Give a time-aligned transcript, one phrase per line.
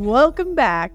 [0.00, 0.94] Welcome back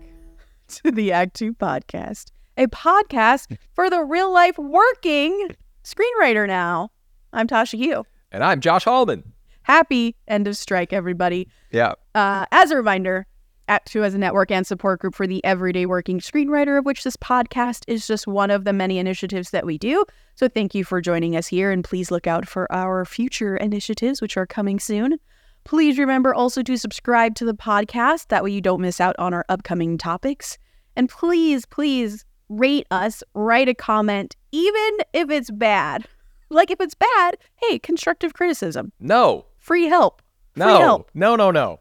[0.68, 5.50] to the Act Two podcast, a podcast for the real life working
[5.84, 6.90] screenwriter now.
[7.32, 8.06] I'm Tasha Huo.
[8.32, 9.32] And I'm Josh Hallman.
[9.62, 11.48] Happy end of strike, everybody.
[11.70, 11.94] Yeah.
[12.16, 13.28] Uh, as a reminder,
[13.68, 17.04] Act Two has a network and support group for the everyday working screenwriter, of which
[17.04, 20.04] this podcast is just one of the many initiatives that we do.
[20.34, 24.20] So thank you for joining us here, and please look out for our future initiatives,
[24.20, 25.20] which are coming soon.
[25.66, 28.28] Please remember also to subscribe to the podcast.
[28.30, 30.58] That way you don't miss out on our upcoming topics.
[30.96, 36.06] And please, please rate us, write a comment, even if it's bad.
[36.52, 39.46] Like if it's bad, hey, constructive criticism, No.
[39.58, 40.22] free help.
[40.56, 40.78] Free No.
[40.80, 41.12] help.
[41.16, 41.80] No, no, no.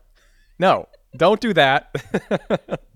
[0.59, 0.88] No.
[1.16, 1.95] Don't do that.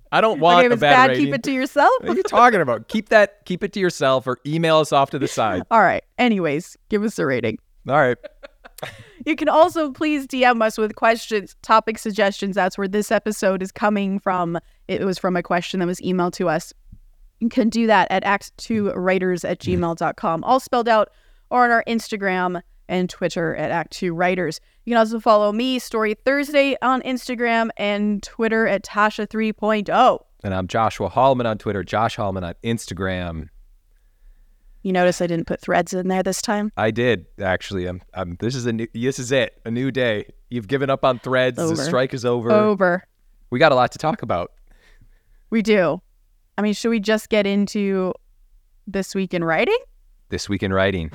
[0.10, 1.24] I don't want okay, if a it's bad, bad, rating.
[1.26, 1.90] keep it to yourself.
[2.00, 2.88] what are you talking about?
[2.88, 5.62] Keep that keep it to yourself or email us off to the side.
[5.70, 6.02] All right.
[6.16, 7.58] Anyways, give us a rating.
[7.86, 8.16] All right.
[9.28, 12.54] You can also please DM us with questions, topic suggestions.
[12.54, 14.58] That's where this episode is coming from.
[14.88, 16.72] It was from a question that was emailed to us.
[17.38, 21.10] You can do that at act2writers at gmail.com, all spelled out,
[21.50, 24.60] or on our Instagram and Twitter at act2writers.
[24.86, 29.26] You can also follow me, Story Thursday, on Instagram and Twitter at Tasha oh.
[29.26, 30.24] 3.0.
[30.42, 33.50] And I'm Joshua Hallman on Twitter, Josh Hallman on Instagram.
[34.88, 36.72] You notice I didn't put threads in there this time?
[36.78, 37.84] I did actually.
[37.84, 39.60] I'm, I'm this is a new this is it.
[39.66, 40.32] A new day.
[40.48, 41.58] You've given up on threads.
[41.58, 41.74] Over.
[41.74, 42.50] The strike is over.
[42.50, 43.04] Over.
[43.50, 44.50] We got a lot to talk about.
[45.50, 46.00] We do.
[46.56, 48.14] I mean, should we just get into
[48.86, 49.76] this week in writing?
[50.30, 51.10] This week in writing.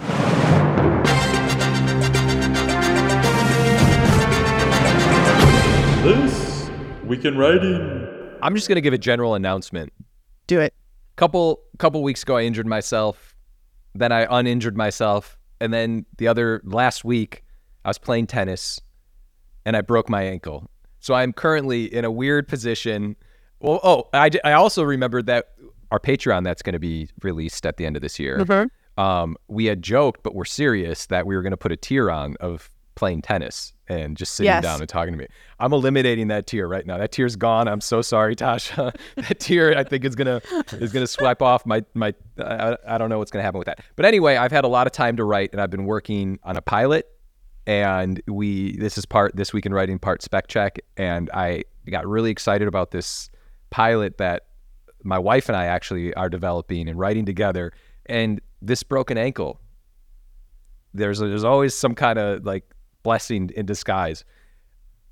[6.03, 6.69] This
[7.07, 8.37] Week in Writing.
[8.43, 9.91] I'm just gonna give a general announcement.
[10.45, 10.75] Do it.
[11.15, 13.32] couple couple weeks ago I injured myself,
[13.95, 17.43] then I uninjured myself, and then the other last week
[17.85, 18.79] I was playing tennis
[19.65, 20.69] and I broke my ankle.
[20.99, 23.15] So I'm currently in a weird position.
[23.59, 25.53] Well, oh, I also remembered that
[25.91, 28.37] our Patreon that's going to be released at the end of this year.
[28.97, 32.11] Um, we had joked, but we're serious that we were going to put a tier
[32.11, 34.63] on of playing tennis and just sitting Yes.
[34.63, 35.27] down and talking to me.
[35.59, 36.97] I'm eliminating that tier right now.
[36.97, 37.67] That tier's gone.
[37.67, 38.95] I'm so sorry, Tasha.
[39.15, 40.41] that tier I think is gonna
[40.73, 42.13] is gonna swipe off my my.
[42.37, 43.81] I, I don't know what's gonna happen with that.
[43.95, 46.57] But anyway, I've had a lot of time to write, and I've been working on
[46.57, 47.07] a pilot.
[47.65, 52.05] And we this is part this week in writing part spec check, and I got
[52.07, 53.29] really excited about this
[53.69, 54.47] pilot that
[55.03, 57.71] my wife and I actually are developing and writing together.
[58.05, 59.59] And this broken ankle,
[60.93, 62.63] there's there's always some kind of like
[63.03, 64.23] blessing in disguise.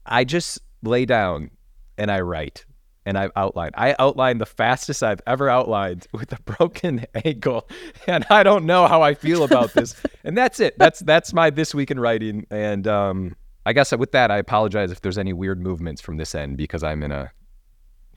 [0.05, 1.51] I just lay down
[1.97, 2.65] and I write
[3.05, 3.71] and I outline.
[3.75, 7.67] I outline the fastest I've ever outlined with a broken ankle,
[8.07, 9.95] and I don't know how I feel about this.
[10.23, 10.77] and that's it.
[10.77, 12.45] That's that's my this week in writing.
[12.49, 13.35] And um,
[13.65, 16.83] I guess with that, I apologize if there's any weird movements from this end because
[16.83, 17.31] I'm in a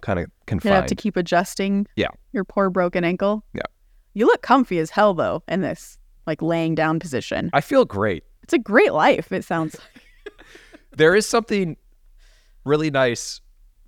[0.01, 0.71] kind of confined.
[0.71, 1.87] You're have to keep adjusting.
[1.97, 2.09] Yeah.
[2.33, 3.45] Your poor broken ankle.
[3.55, 3.62] Yeah.
[4.12, 7.51] You look comfy as hell though in this like laying down position.
[7.53, 8.25] I feel great.
[8.44, 9.32] It's a great life.
[9.32, 9.75] It sounds.
[9.75, 10.32] Like.
[10.97, 11.77] there is something
[12.65, 13.41] really nice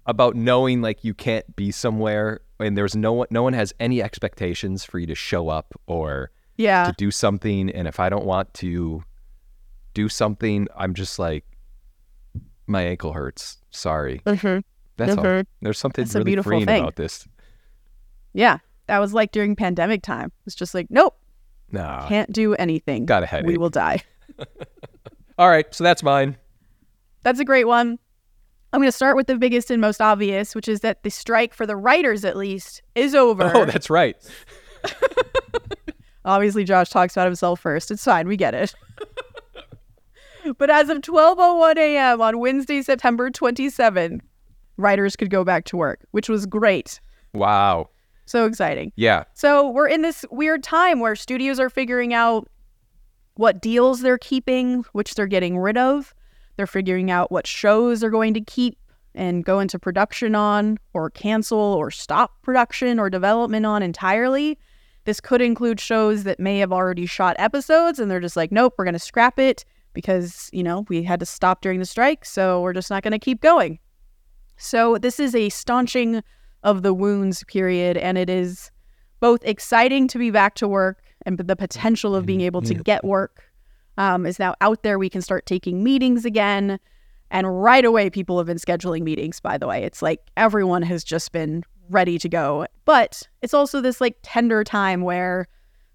[0.06, 4.02] about knowing like you can't be somewhere and there's no one no one has any
[4.02, 6.86] expectations for you to show up or Yeah.
[6.86, 9.02] to do something and if I don't want to
[9.94, 11.44] do something I'm just like
[12.66, 14.62] my ankle hurts sorry Mhm.
[14.96, 15.46] that's all Mhm.
[15.62, 16.82] there's something That's really beautiful freeing thing.
[16.82, 17.26] about this
[18.32, 18.58] Yeah.
[18.86, 20.30] That was like during pandemic time.
[20.46, 21.18] It's just like, nope,
[21.72, 23.06] nah can't do anything.
[23.06, 24.02] got a We will die.
[25.38, 26.36] all right so that's mine
[27.22, 27.98] That's a great one.
[28.72, 31.54] I'm going to start with the biggest and most obvious, which is that the strike
[31.54, 33.50] for the writers, at least, is over.
[33.54, 34.16] oh that's right
[36.24, 37.90] Obviously, Josh talks about himself first.
[37.92, 38.26] It's fine.
[38.26, 38.74] We get it.
[40.58, 42.20] but as of 12:01 a.m.
[42.20, 44.20] on Wednesday, September 27th,
[44.76, 47.00] writers could go back to work, which was great.
[47.32, 47.88] wow
[48.26, 48.92] So exciting.
[48.96, 52.48] yeah So we're in this weird time where studios are figuring out
[53.36, 56.14] what deals they're keeping, which they're getting rid of.
[56.56, 58.78] They're figuring out what shows they're going to keep
[59.14, 64.58] and go into production on, or cancel, or stop production or development on entirely.
[65.04, 68.74] This could include shows that may have already shot episodes and they're just like, nope,
[68.76, 72.24] we're going to scrap it because, you know, we had to stop during the strike,
[72.24, 73.78] so we're just not going to keep going.
[74.58, 76.22] So this is a staunching
[76.62, 78.70] of the wounds period, and it is
[79.20, 83.04] both exciting to be back to work and the potential of being able to get
[83.04, 83.44] work
[83.98, 84.98] um, is now out there.
[84.98, 86.78] We can start taking meetings again.
[87.30, 89.82] And right away, people have been scheduling meetings, by the way.
[89.82, 92.66] It's like everyone has just been ready to go.
[92.84, 95.48] But it's also this like tender time where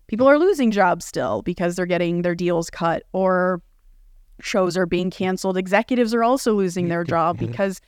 [0.07, 3.62] people are losing jobs still because they're getting their deals cut or
[4.42, 5.56] shows are being canceled.
[5.56, 7.80] Executives are also losing their job because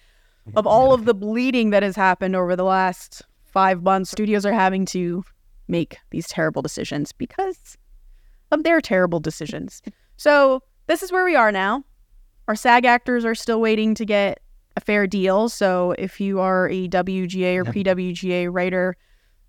[0.55, 4.53] of all of the bleeding that has happened over the last five months, studios are
[4.53, 5.23] having to
[5.67, 7.77] make these terrible decisions because
[8.51, 9.81] of their terrible decisions.
[10.17, 11.83] So this is where we are now.
[12.47, 14.39] Our SAG actors are still waiting to get
[14.75, 15.49] a fair deal.
[15.49, 18.95] So if you are a WGA or PWGA writer,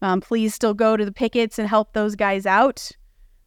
[0.03, 2.91] um, please still go to the pickets and help those guys out.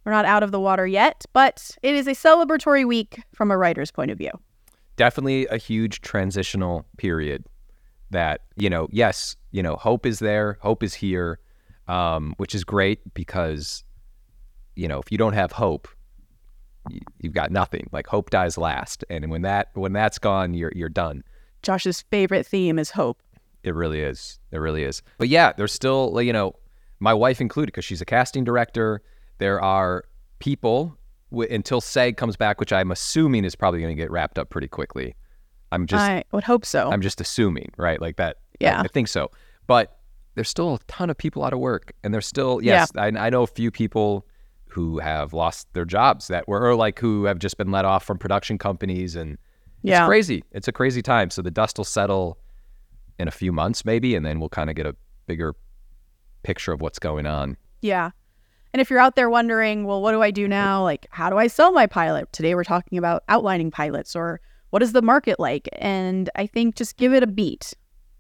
[0.04, 3.58] We're not out of the water yet, but it is a celebratory week from a
[3.58, 4.32] writer's point of view.
[4.96, 7.46] Definitely a huge transitional period
[8.10, 11.40] that, you know, yes, you know, hope is there, hope is here,
[11.88, 13.84] um, which is great because,
[14.76, 15.88] you know, if you don't have hope,
[17.20, 17.90] you've got nothing.
[17.92, 19.04] Like hope dies last.
[19.10, 21.24] And when that when that's gone, you're you're done.
[21.62, 23.22] Josh's favorite theme is hope.
[23.64, 24.40] It really is.
[24.52, 25.02] It really is.
[25.18, 26.54] But yeah, there's still, you know,
[27.00, 29.02] my wife included, because she's a casting director.
[29.40, 30.06] There are
[30.40, 30.98] people
[31.32, 34.50] w- until SAG comes back, which I'm assuming is probably going to get wrapped up
[34.50, 35.16] pretty quickly.
[35.72, 36.90] I'm just, I would hope so.
[36.90, 38.00] I'm just assuming, right?
[38.00, 38.38] Like that.
[38.60, 38.80] Yeah.
[38.80, 39.32] I, I think so.
[39.66, 39.97] But
[40.38, 43.32] there's still a ton of people out of work, and there's still, yes, I, I
[43.32, 44.24] know a few people
[44.68, 48.06] who have lost their jobs that were, or like who have just been let off
[48.06, 49.40] from production companies, and
[49.82, 50.04] yeah.
[50.04, 50.44] it's crazy.
[50.52, 51.32] It's a crazy time.
[51.32, 52.38] So the dust will settle
[53.18, 54.96] in a few months, maybe, and then we'll kind of get a
[55.26, 55.56] bigger
[56.44, 57.58] picture of what's going on.
[57.82, 58.12] Yeah.
[58.74, 60.84] And if you're out there wondering, well, what do I do now?
[60.84, 62.32] Like, how do I sell my pilot?
[62.32, 64.40] Today we're talking about outlining pilots or
[64.70, 65.68] what is the market like?
[65.80, 67.74] And I think just give it a beat.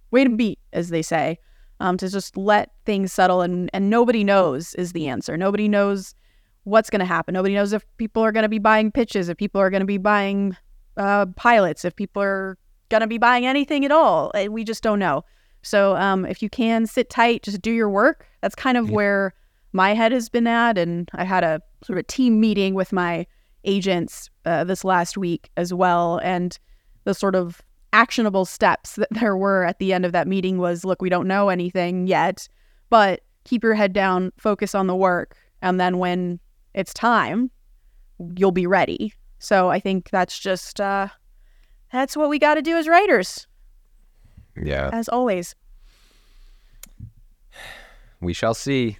[0.09, 1.37] Wait a beat, as they say,
[1.79, 3.41] um, to just let things settle.
[3.41, 5.37] And, and nobody knows is the answer.
[5.37, 6.15] Nobody knows
[6.63, 7.33] what's going to happen.
[7.33, 9.85] Nobody knows if people are going to be buying pitches, if people are going to
[9.85, 10.55] be buying
[10.97, 12.57] uh, pilots, if people are
[12.89, 14.31] going to be buying anything at all.
[14.33, 15.23] Uh, We just don't know.
[15.61, 18.25] So um, if you can sit tight, just do your work.
[18.41, 18.95] That's kind of Yeah.
[18.95, 19.33] where
[19.73, 20.77] my head has been at.
[20.77, 23.25] And I had a sort of a team meeting with my
[23.63, 26.19] agents uh, this last week as well.
[26.23, 26.57] And
[27.03, 27.61] the sort of
[27.93, 31.27] actionable steps that there were at the end of that meeting was look, we don't
[31.27, 32.47] know anything yet,
[32.89, 35.35] but keep your head down, focus on the work.
[35.61, 36.39] And then when
[36.73, 37.49] it's time,
[38.35, 39.13] you'll be ready.
[39.39, 41.07] So I think that's just, uh,
[41.91, 43.47] that's what we got to do as writers,
[44.61, 44.89] Yeah.
[44.91, 45.55] as always.
[48.19, 48.97] We shall see.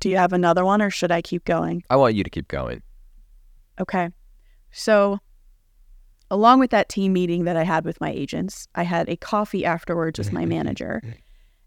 [0.00, 1.82] Do you have another one or should I keep going?
[1.90, 2.82] I want you to keep going.
[3.80, 4.08] Okay.
[4.72, 5.18] So,
[6.30, 9.64] along with that team meeting that I had with my agents, I had a coffee
[9.64, 11.02] afterwards with my manager.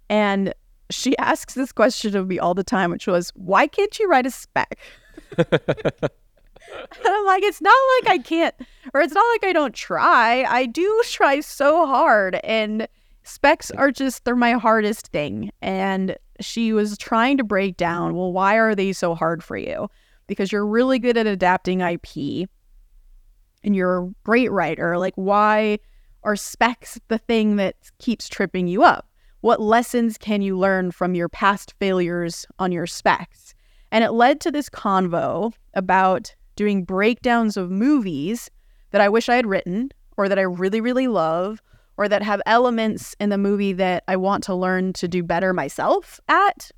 [0.10, 0.54] And
[0.90, 4.26] she asks this question of me all the time, which was, Why can't you write
[4.26, 4.80] a spec?
[6.96, 8.56] And I'm like, It's not like I can't,
[8.94, 10.44] or it's not like I don't try.
[10.44, 12.40] I do try so hard.
[12.44, 12.88] And
[13.24, 15.52] specs are just, they're my hardest thing.
[15.62, 19.90] And she was trying to break down, Well, why are they so hard for you?
[20.28, 22.50] because you're really good at adapting IP
[23.64, 24.98] and you're a great writer.
[24.98, 25.80] Like, why
[26.24, 29.08] are specs the thing that keeps tripping you up?
[29.42, 33.54] What lessons can you learn from your past failures on your specs?
[33.92, 38.50] And it led to this convo about doing breakdowns of movies
[38.92, 41.62] that I wish I had written or that I really, really love
[41.98, 45.54] or that have elements in the movie that I want to learn to do better
[45.54, 46.72] myself at.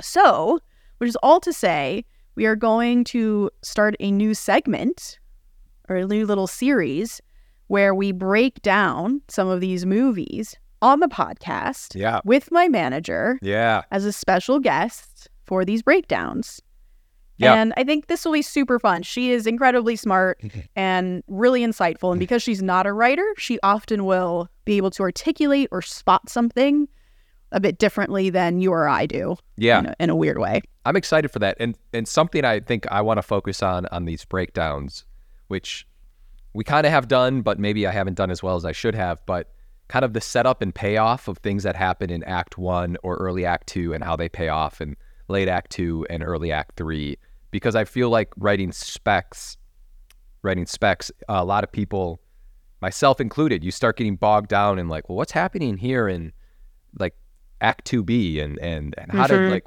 [0.00, 0.60] So,
[0.98, 2.04] which is all to say,
[2.34, 5.18] we are going to start a new segment
[5.92, 7.20] or a new little series
[7.68, 12.20] where we break down some of these movies on the podcast Yeah.
[12.24, 13.82] with my manager Yeah.
[13.90, 16.60] as a special guest for these breakdowns.
[17.38, 17.54] Yeah.
[17.54, 19.02] And I think this will be super fun.
[19.02, 20.40] She is incredibly smart
[20.76, 22.10] and really insightful.
[22.10, 26.28] And because she's not a writer, she often will be able to articulate or spot
[26.28, 26.88] something
[27.52, 29.78] a bit differently than you or I do Yeah.
[29.80, 30.62] in, a, in a weird way.
[30.84, 34.04] I'm excited for that, and and something I think I want to focus on on
[34.04, 35.04] these breakdowns,
[35.46, 35.86] which
[36.54, 38.94] we kind of have done, but maybe I haven't done as well as I should
[38.94, 39.24] have.
[39.26, 39.52] But
[39.88, 43.44] kind of the setup and payoff of things that happen in Act One or early
[43.44, 44.96] Act Two, and how they pay off in
[45.28, 47.18] late Act Two and early Act Three,
[47.50, 49.56] because I feel like writing specs,
[50.42, 52.20] writing specs, a lot of people,
[52.80, 56.32] myself included, you start getting bogged down in like, well, what's happening here in
[56.98, 57.14] like
[57.60, 59.28] Act Two B, and and and how Mhm.
[59.28, 59.64] did like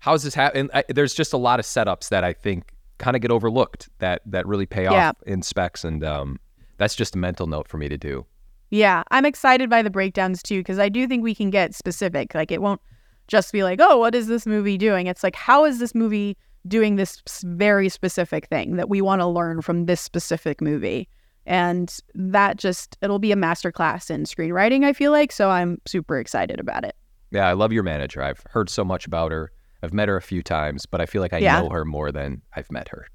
[0.00, 0.70] how's this happen?
[0.88, 4.46] There's just a lot of setups that I think kind of get overlooked that that
[4.46, 5.10] really pay Yeah.
[5.10, 6.38] off in specs, and um,
[6.76, 8.26] that's just a mental note for me to do.
[8.70, 12.34] Yeah, I'm excited by the breakdowns too because I do think we can get specific.
[12.34, 12.80] Like it won't
[13.26, 16.36] just be like, "Oh, what is this movie doing?" It's like, "How is this movie
[16.66, 21.08] doing this very specific thing that we want to learn from this specific movie?"
[21.46, 26.18] And that just it'll be a masterclass in screenwriting, I feel like, so I'm super
[26.18, 26.94] excited about it.
[27.30, 28.20] Yeah, I love your manager.
[28.22, 29.50] I've heard so much about her.
[29.82, 31.60] I've met her a few times, but I feel like I Yeah.
[31.60, 33.06] know her more than I've met her.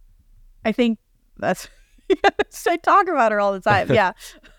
[0.65, 0.97] I think
[1.37, 1.67] that's
[2.67, 3.91] I talk about her all the time.
[3.91, 4.13] Yeah.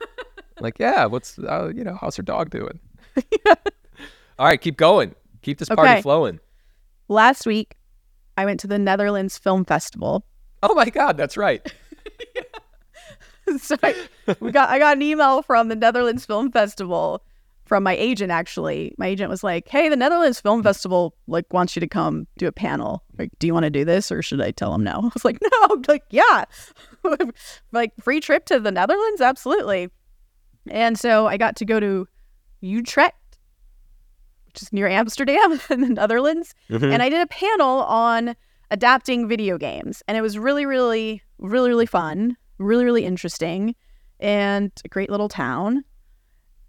[0.61, 2.79] like, yeah, what's uh, you know, how's her dog doing?
[4.39, 5.15] All right, keep going.
[5.43, 6.03] Keep this party Okay.
[6.03, 6.41] flowing.
[7.09, 7.77] Last week,
[8.37, 10.27] I went to the Netherlands Film Festival.
[10.63, 11.63] Oh my God, that's right.
[13.59, 13.95] so I,
[14.41, 17.23] we got I got an email from the Netherlands Film Festival
[17.65, 18.95] from my agent actually.
[18.99, 22.47] My agent was like, "Hey, the Netherlands Film Festival like wants you to come do
[22.47, 23.03] a panel.
[23.19, 25.25] Like, do you want to do this or should I tell them no?" I was
[25.25, 26.45] like, "No." I'm like, "Yeah."
[27.73, 29.21] like free trip to the Netherlands?
[29.21, 29.89] Absolutely.
[30.71, 32.09] And so I got to go to
[32.61, 33.39] Utrecht,
[34.47, 36.85] which is near Amsterdam in the Netherlands, mm-hmm.
[36.85, 38.35] and I did a panel on
[38.71, 43.75] adapting video games and it was really really really really fun really really interesting
[44.21, 45.85] and a great little town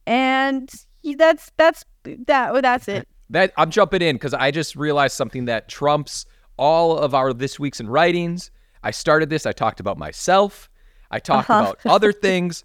[0.08, 0.70] and
[1.18, 5.68] that's that's that that's it That I'm jumping in because I just realized something that
[5.68, 8.52] trumps all of our this week's in writings.
[8.84, 9.48] I started this.
[9.48, 10.70] I talked about myself.
[11.10, 11.60] I talked Uh-huh.
[11.60, 12.64] about other things,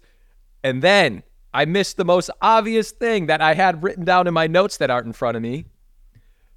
[0.63, 4.45] and then I missed the most obvious thing that I had written down in my
[4.45, 5.65] notes that aren't in front of me.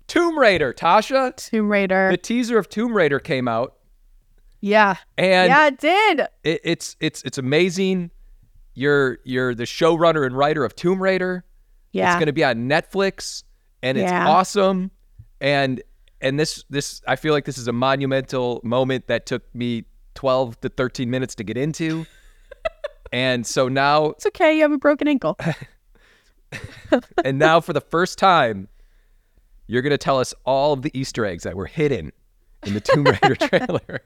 [0.06, 1.34] Tomb Raider, Tasha.
[1.34, 3.74] tomb raider The teaser of Tomb Raider came out,
[4.60, 8.10] yeah and yeah it did it, it's it's it's amazing.
[8.74, 11.44] You're you're the showrunner and writer of Tomb Raider.
[11.92, 12.08] Yeah.
[12.10, 13.44] It's going to be on Netflix,
[13.82, 14.28] and it's Yeah.
[14.28, 14.90] awesome.
[15.40, 15.82] And
[16.20, 20.60] and this this I feel like this is a monumental moment that took me 12
[20.62, 22.06] to 13 minutes to get into.
[23.12, 25.36] and so now it's okay you have a broken ankle
[27.24, 28.68] and now for the first time,
[29.66, 32.12] you're going to tell us all of the Easter eggs that were hidden
[32.64, 34.00] in the Tomb Raider trailer.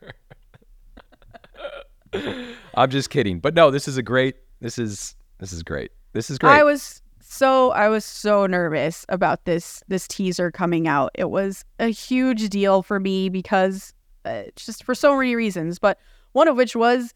[2.75, 4.37] I'm just kidding, but no, this is a great.
[4.61, 5.91] This is this is great.
[6.13, 6.51] This is great.
[6.51, 11.11] I was so I was so nervous about this this teaser coming out.
[11.15, 13.93] It was a huge deal for me because
[14.25, 15.99] uh, just for so many reasons, but
[16.33, 17.15] one of which was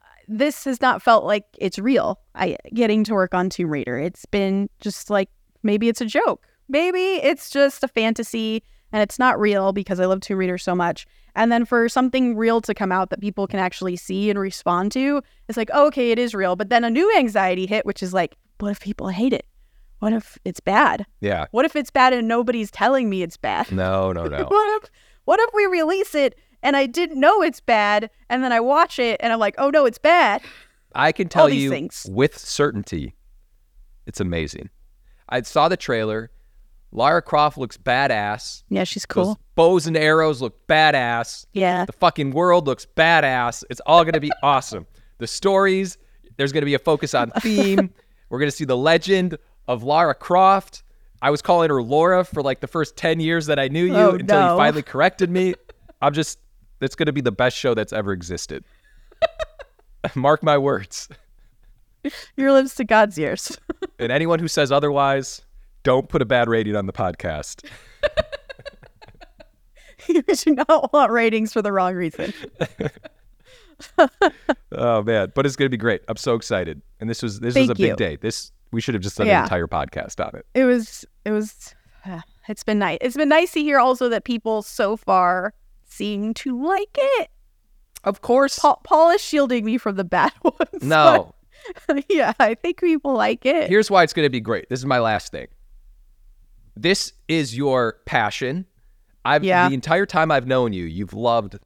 [0.00, 2.20] uh, this has not felt like it's real.
[2.34, 3.98] I getting to work on Tomb Raider.
[3.98, 5.28] It's been just like
[5.62, 6.46] maybe it's a joke.
[6.68, 10.74] Maybe it's just a fantasy and it's not real because I love Tomb Raider so
[10.74, 11.06] much.
[11.34, 14.92] And then for something real to come out that people can actually see and respond
[14.92, 16.56] to, it's like, oh, okay, it is real.
[16.56, 19.46] But then a new anxiety hit, which is like, what if people hate it?
[20.00, 21.06] What if it's bad?
[21.20, 21.46] yeah.
[21.50, 23.70] What if it's bad and nobody's telling me it's bad?
[23.70, 24.44] No, no, no.
[24.48, 24.90] what if
[25.26, 28.98] what if we release it and I didn't know it's bad and then I watch
[28.98, 30.42] it and I'm like, oh no, it's bad.
[30.94, 32.06] I can tell you things.
[32.10, 33.14] with certainty,
[34.06, 34.70] it's amazing.
[35.28, 36.30] I saw the trailer.
[36.92, 38.64] Lara Croft looks badass.
[38.68, 39.40] Yeah, she's Those cool.
[39.54, 41.46] bows and arrows look badass.
[41.52, 41.84] Yeah.
[41.84, 43.62] The fucking world looks badass.
[43.70, 44.86] It's all going to be awesome.
[45.18, 45.98] The stories,
[46.36, 47.90] there's going to be a focus on theme.
[48.28, 50.82] We're going to see the legend of Lara Croft.
[51.22, 53.94] I was calling her Laura for like the first 10 years that I knew you
[53.94, 54.52] Oh, until no.
[54.54, 55.54] you finally corrected me.
[56.02, 56.38] I'm just,
[56.80, 58.64] it's going to be the best show that's ever existed.
[60.14, 61.08] Mark my words.
[62.36, 63.58] Your lips to God's ears.
[63.98, 65.42] And anyone who says otherwise,
[65.82, 67.64] don't put a bad rating on the podcast.
[70.08, 72.32] you do not want ratings for the wrong reason.
[74.72, 76.02] Oh man, but it's going to be great.
[76.06, 76.82] I'm so excited.
[77.00, 77.96] And this was this Thank was a big you.
[77.96, 78.16] day.
[78.16, 79.38] This we should have just done Yeah.
[79.38, 80.46] an entire podcast on it.
[80.54, 81.74] It was it was
[82.06, 82.98] uh, it's been nice.
[83.00, 85.54] It's been nice to hear also that people so far
[85.86, 87.30] seem to like it.
[88.04, 88.58] Of course.
[88.58, 90.82] Paul, Paul is shielding me from the bad ones.
[90.82, 91.34] No.
[91.86, 93.68] but yeah, I think people like it.
[93.68, 94.68] Here's why it's going to be great.
[94.68, 95.48] This is my last thing.
[96.80, 98.64] This is your passion.
[99.24, 99.68] I've Yeah.
[99.68, 101.58] the entire time I've known you, you've loved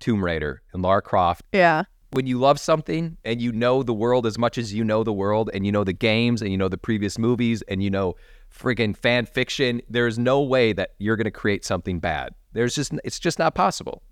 [0.00, 1.44] Tomb Raider and Lara Croft.
[1.52, 1.84] yeah.
[2.12, 5.12] When you love something and you know the world as much as you know the
[5.12, 8.14] world and you know the games and you know the previous movies and you know
[8.50, 12.32] friggin' fan fiction, there's no way that you're going to create something bad.
[12.54, 14.02] There's just it's just not possible.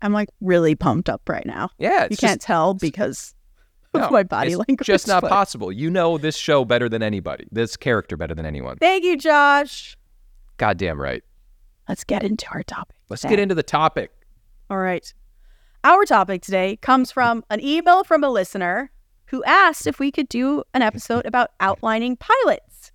[0.00, 1.68] I'm like really pumped up right now.
[1.78, 3.34] Yeah, you it's can't tell because
[3.94, 4.86] no, my body it's language.
[4.86, 5.72] just not but- possible.
[5.72, 7.46] You know this show better than anybody.
[7.50, 8.76] This character better than anyone.
[8.78, 9.96] Thank you, Josh.
[10.56, 11.22] Goddamn right.
[11.88, 12.96] Let's get into our topic.
[13.08, 13.32] Let's today.
[13.36, 14.12] get into the topic.
[14.68, 15.12] All right.
[15.82, 18.92] Our topic today comes from an email from a listener
[19.26, 22.92] who asked if we could do an episode about outlining pilots.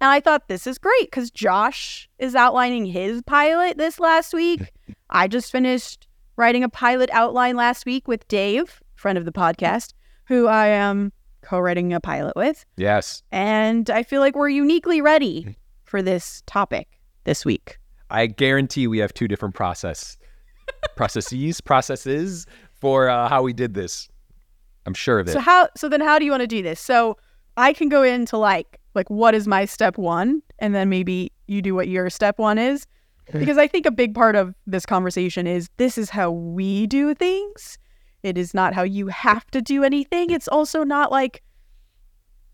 [0.00, 4.72] And I thought this is great because Josh is outlining his pilot this last week.
[5.10, 6.06] I just finished
[6.36, 9.92] writing a pilot outline last week with Dave, friend of the podcast,
[10.30, 12.64] who I am co writing a pilot with.
[12.76, 13.22] Yes.
[13.32, 16.86] And I feel like we're uniquely ready for this topic
[17.24, 17.78] this week.
[18.10, 20.16] I guarantee we have two different process
[20.96, 24.08] processes processes for uh, how we did this.
[24.86, 25.32] I'm sure of it.
[25.32, 26.78] So how so then how do you want to do this?
[26.78, 27.18] So
[27.56, 31.60] I can go into like like what is my step 1 and then maybe you
[31.60, 32.86] do what your step 1 is
[33.32, 37.14] because I think a big part of this conversation is this is how we do
[37.14, 37.78] things.
[38.22, 40.30] It is not how you have to do anything.
[40.30, 41.42] It's also not like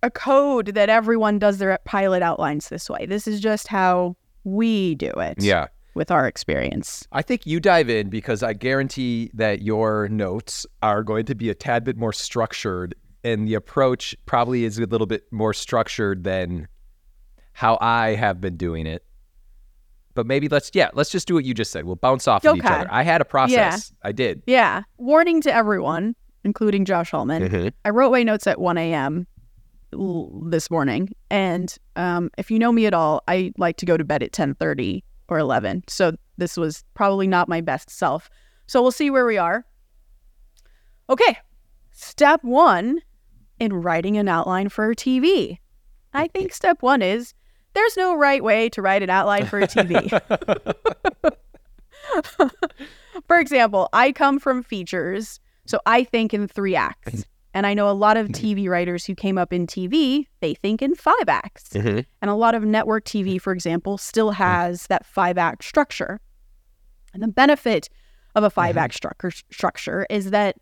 [0.02, 3.06] a code that everyone does their pilot outlines this way.
[3.06, 5.42] This is just how we do it.
[5.42, 5.66] Yeah.
[5.94, 7.08] With our experience.
[7.12, 11.48] I think you dive in because I guarantee that your notes are going to be
[11.48, 12.94] a tad bit more structured
[13.24, 16.68] and the approach probably is a little bit more structured than
[17.54, 19.04] how I have been doing it.
[20.16, 21.84] But maybe let's yeah, let's just do what you just said.
[21.84, 22.88] We'll bounce off of each other.
[22.90, 23.92] I had a process.
[24.02, 24.08] yeah.
[24.08, 24.42] I did.
[24.46, 24.82] Yeah.
[24.98, 27.42] Warning to everyone, including Josh Hallman.
[27.48, 27.72] Mhm.
[27.84, 29.26] I wrote my notes at 1 a.m.
[30.50, 34.04] this morning, and um, if you know me at all, I like to go to
[34.04, 35.84] bed at 10:30 or 11.
[35.88, 38.28] So this was probably not my best self.
[38.66, 39.64] So we'll see where we are.
[41.08, 41.36] Okay,
[41.92, 43.00] step one
[43.60, 45.58] in writing an outline for a TV.
[46.12, 47.32] I think step one is
[47.76, 50.10] there's no right way to write an outline for a TV.
[53.28, 57.24] For example, I come from features, so I think in three acts.
[57.52, 60.82] And I know a lot of TV writers who came up in TV, they think
[60.82, 61.70] in five acts.
[61.70, 62.04] Mhm.
[62.20, 66.20] And a lot of network TV, for example, still has that five act structure.
[67.14, 67.88] And the benefit
[68.34, 70.56] of a five act structure structure is that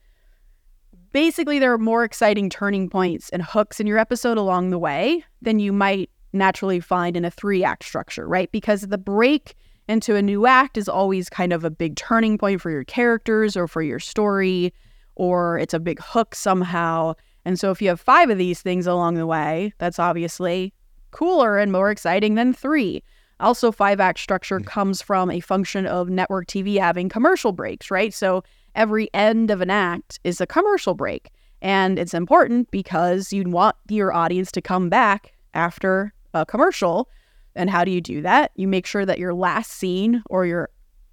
[1.13, 5.25] basically there are more exciting turning points and hooks in your episode along the way
[5.43, 8.51] than you might naturally find in a three act structure, right?
[8.53, 9.55] Because the break
[9.89, 13.57] into a new act is always kind of a big turning point for your characters
[13.57, 14.73] or for your story,
[15.15, 17.15] or it's a big hook somehow.
[17.45, 20.73] And so if you have five of these things along the way, that's obviously
[21.11, 23.03] cooler and more exciting than three.
[23.41, 24.67] Also, five act structure mm.
[24.67, 28.15] comes from a function of network TV having commercial breaks, right?
[28.15, 28.43] So
[28.75, 31.31] every end of an act is a commercial break.
[31.61, 37.09] And it's important because you want your audience to come back after a commercial.
[37.55, 38.51] And how do you do that?
[38.57, 40.69] You make sure that your last scene or your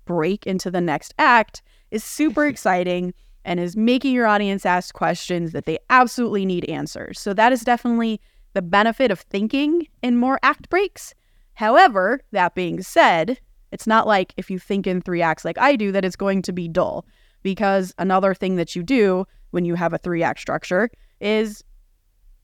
[0.06, 1.62] break into the next act
[1.92, 3.14] is super exciting
[3.46, 7.20] and is making your audience ask questions that they absolutely need answers.
[7.20, 8.20] So that is definitely
[8.54, 11.14] the benefit of thinking in more act breaks.
[11.54, 13.40] However, that being said,
[13.72, 16.42] it's not like if you think in three acts like I do that it's going
[16.44, 17.06] to be dull
[17.42, 21.64] because another thing that you do when you have a three act structure is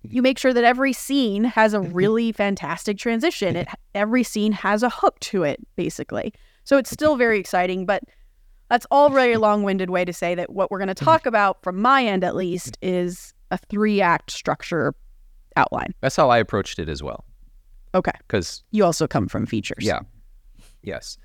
[0.09, 3.55] you make sure that every scene has a really fantastic transition.
[3.55, 6.33] It every scene has a hook to it basically.
[6.63, 8.03] So it's still very exciting, but
[8.69, 11.81] that's all very long-winded way to say that what we're going to talk about from
[11.81, 14.93] my end at least is a three act structure
[15.55, 15.93] outline.
[16.01, 17.23] That's how I approached it as well.
[17.95, 18.11] Okay.
[18.19, 19.83] Because You also come from features.
[19.83, 20.01] Yeah.
[20.83, 21.17] Yes.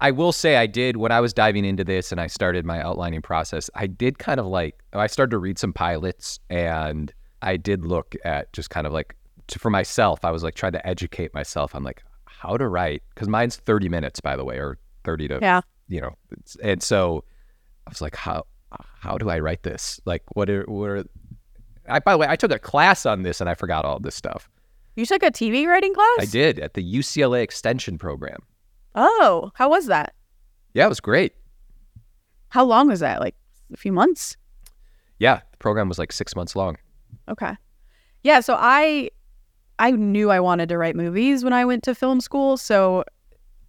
[0.00, 2.82] I will say I did when I was diving into this and I started my
[2.82, 3.70] outlining process.
[3.76, 8.14] I did kind of like I started to read some pilots and I did look
[8.24, 9.16] at just kind of like
[9.48, 10.24] to, for myself.
[10.24, 13.88] I was like trying to educate myself on like how to write because mine's thirty
[13.88, 15.60] minutes by the way, or thirty to Yeah.
[15.88, 16.16] you know.
[16.62, 17.24] And so
[17.86, 18.46] I was like, how
[19.00, 20.00] how do I write this?
[20.06, 21.04] Like what are what are
[21.88, 24.14] I by the way I took a class on this and I forgot all this
[24.14, 24.48] stuff.
[24.94, 26.16] You took a TV writing class?
[26.20, 28.38] I did at the UCLA extension program.
[28.94, 30.14] Oh, how was that?
[30.74, 31.32] Yeah, it was great.
[32.50, 33.20] How long was that?
[33.20, 33.34] Like
[33.72, 34.36] a few months?
[35.18, 36.76] Yeah, the program was like six months long.
[37.28, 37.56] Okay.
[38.22, 39.10] Yeah, so I
[39.78, 43.04] I knew I wanted to write movies when I went to film school, so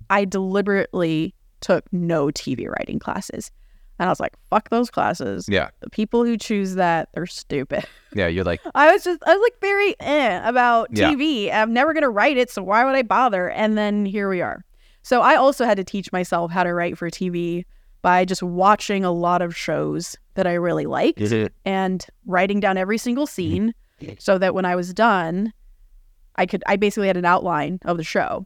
[0.10, 3.52] I deliberately took no TV writing classes.
[4.00, 5.48] And I was like, fuck those classes.
[5.48, 7.86] Yeah, The people who choose that, they're stupid.
[8.16, 8.28] yeah.
[8.28, 11.12] You're like, I was just I was like very eh about Yeah.
[11.14, 11.52] TV.
[11.54, 13.50] I'm never gonna write it, so why would I bother?
[13.50, 14.66] And then here we are.
[15.04, 17.66] So I also had to teach myself how to write for TV
[18.04, 21.20] by just watching a lot of shows that I really liked
[21.66, 23.74] and writing down every single scene
[24.20, 25.52] so that when I was done,
[26.36, 28.46] I could I basically had an outline of the show.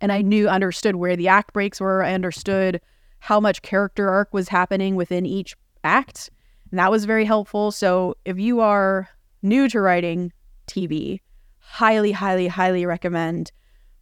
[0.00, 2.02] And I knew understood where the act breaks were.
[2.02, 2.80] I understood
[3.20, 6.30] how much character arc was happening within each act.
[6.70, 7.72] And that was very helpful.
[7.72, 9.08] So if you are
[9.42, 10.32] new to writing
[10.66, 11.20] TV,
[11.58, 13.50] highly, highly, highly recommend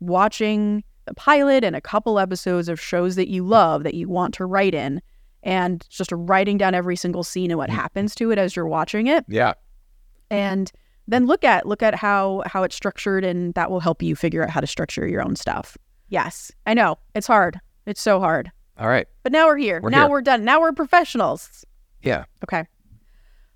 [0.01, 4.35] watching the pilot and a couple episodes of shows that you love that you want
[4.35, 5.01] to write in
[5.43, 7.79] and just writing down every single scene and what mm-hmm.
[7.79, 9.25] happens to it as you're watching it.
[9.29, 9.55] Yeah,
[10.31, 10.71] and
[11.09, 14.43] then look at look at how how it's structured and that will help you figure
[14.43, 15.77] out how to structure your own stuff.
[16.09, 16.53] Yes.
[16.67, 16.99] I know.
[17.15, 17.61] It's hard.
[17.87, 18.51] It's so hard.
[18.79, 19.81] All right, but now we're here.
[19.83, 20.11] We're now here.
[20.11, 20.45] we're done.
[20.45, 21.65] Now we're professionals.
[22.03, 22.67] Yeah, okay.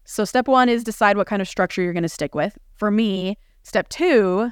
[0.06, 2.56] So step one is decide what kind of structure you're going to stick with.
[2.76, 4.50] For me step two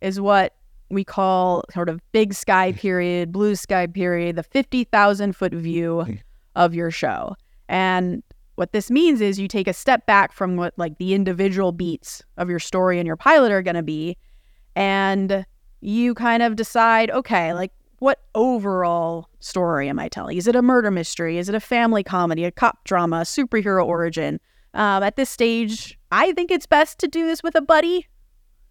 [0.00, 0.56] is what
[0.90, 6.06] we call sort of big sky period blue sky period the 50000 foot view
[6.56, 7.34] of your show
[7.68, 8.22] and
[8.56, 12.22] what this means is you take a step back from what like the individual beats
[12.36, 14.16] of your story and your pilot are going to be
[14.76, 15.46] and
[15.80, 20.62] you kind of decide okay like what overall story am i telling is it a
[20.62, 24.40] murder mystery is it a family comedy a cop drama a superhero origin
[24.74, 28.06] um, at this stage I think it's best to do this with a buddy.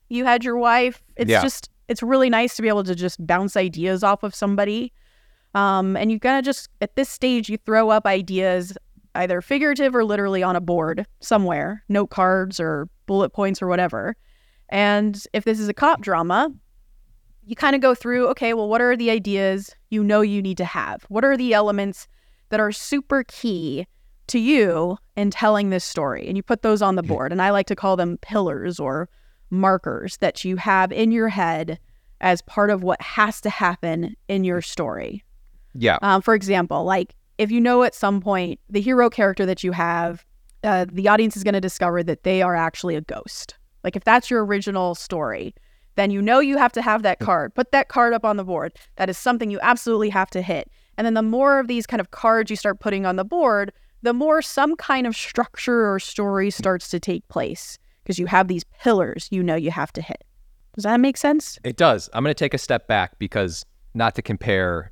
[0.10, 1.02] You had your wife.
[1.16, 1.42] It's Yeah.
[1.42, 4.94] just it's really nice to be able to just bounce ideas off of somebody.
[5.56, 8.78] Um, and you kind of just at this stage you throw up ideas
[9.16, 14.16] either figurative or literally on a board somewhere, note cards or bullet points or whatever.
[14.70, 16.54] And if this is a cop drama,
[17.44, 20.58] you kind of go through, okay, well, what are the ideas you know you need
[20.58, 21.04] to have?
[21.10, 22.08] What are the elements
[22.50, 23.88] that are super key
[24.28, 26.28] to you in telling this story?
[26.28, 27.32] And you put those on the board.
[27.32, 29.10] And I like to call them pillars or
[29.50, 31.80] markers that you have in your head
[32.22, 35.24] as part of what has to happen in your story.
[35.74, 35.98] Yeah.
[36.02, 39.72] Um, for example, like if you know at some point the hero character that you
[39.72, 40.26] have,
[40.64, 43.56] uh, the audience is going to discover that they are actually a ghost.
[43.84, 45.56] Like if that's your original story,
[45.96, 47.56] then you know you have to have that card.
[47.56, 48.74] Put that card up on the board.
[48.98, 50.70] That is something you absolutely have to hit.
[50.98, 53.72] And then the more of these kind of cards you start putting on the board,
[54.02, 57.78] the more some kind of structure or story starts to take place
[58.10, 60.24] because you have these pillars you know you have to hit.
[60.74, 61.60] Does that make sense?
[61.64, 62.10] It does.
[62.12, 64.92] I'm going to take a step back because not to compare,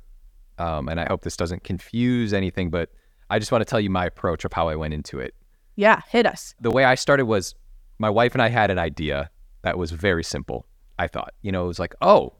[0.58, 2.90] um, and I hope this doesn't confuse anything, but
[3.28, 5.34] I just want to tell you my approach of how I went into it.
[5.74, 6.54] Yeah, hit us.
[6.60, 7.56] The way I started was
[7.98, 9.30] my wife and I had an idea
[9.62, 10.64] that was very simple.
[11.00, 12.34] I thought, you know, it was like, oh,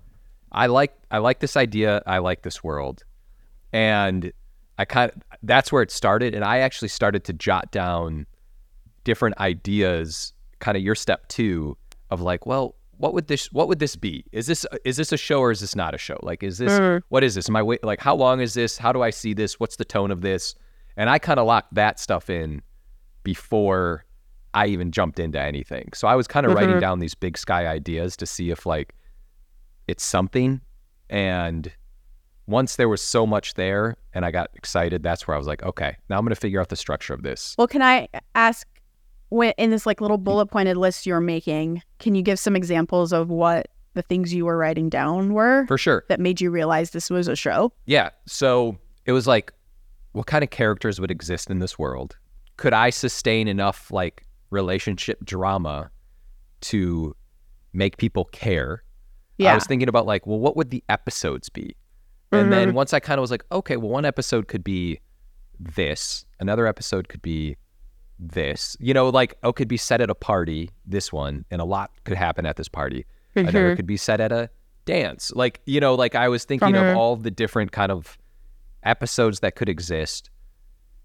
[0.53, 2.03] I like I like this idea.
[2.07, 3.03] I like this world,
[3.73, 4.33] and
[4.79, 6.37] I kind of that's where it started.
[6.37, 8.27] And I actually started to jot down
[9.03, 11.77] different ideas, kind of your step two
[12.11, 14.25] of like, well, what would this what would this be?
[14.33, 16.19] Is this is this a show or is this not a show?
[16.23, 17.03] Like, is this Mhm.
[17.11, 17.49] what is this?
[17.49, 18.77] Am I wait like how long is this?
[18.77, 19.61] How do I see this?
[19.61, 20.55] What's the tone of this?
[20.97, 22.61] And I kind of locked that stuff in
[23.23, 24.05] before
[24.55, 25.91] I even jumped into anything.
[25.95, 26.81] So I was kind of writing Mhm.
[26.81, 28.95] down these big sky ideas to see if like
[29.87, 30.61] it's something.
[31.09, 31.71] And
[32.47, 35.63] once there was so much there and I got excited, that's where I was like,
[35.63, 37.55] okay, now I'm going to figure out the structure of this.
[37.59, 38.67] Well, can I ask,
[39.31, 43.13] when, in this like little bullet pointed list you're making, can you give some examples
[43.13, 46.05] of what the things you were writing down were For sure.
[46.09, 47.73] that made you realize this was a show?
[47.87, 48.11] Yeah.
[48.27, 49.53] So it was like,
[50.13, 52.17] what kind of characters would exist in this world?
[52.57, 55.91] Could I sustain enough like relationship drama
[56.63, 57.15] to
[57.73, 58.83] make people care?
[59.37, 59.53] Yeah.
[59.53, 61.77] I was thinking about like, well, what would the episodes be?
[62.31, 62.77] And then mm-hmm.
[62.77, 65.01] once I kind of was like, okay, well, one episode could be
[65.59, 67.57] this, another episode could be
[68.19, 68.77] this.
[68.81, 71.91] You know, like, oh, could be set at a party, this one, and a lot
[72.05, 73.07] could happen at this party.
[73.35, 74.51] Another could be set at a
[74.85, 75.31] dance.
[75.35, 78.19] Like, you know, like I was thinking of all the different kind of
[78.83, 80.31] episodes that could exist.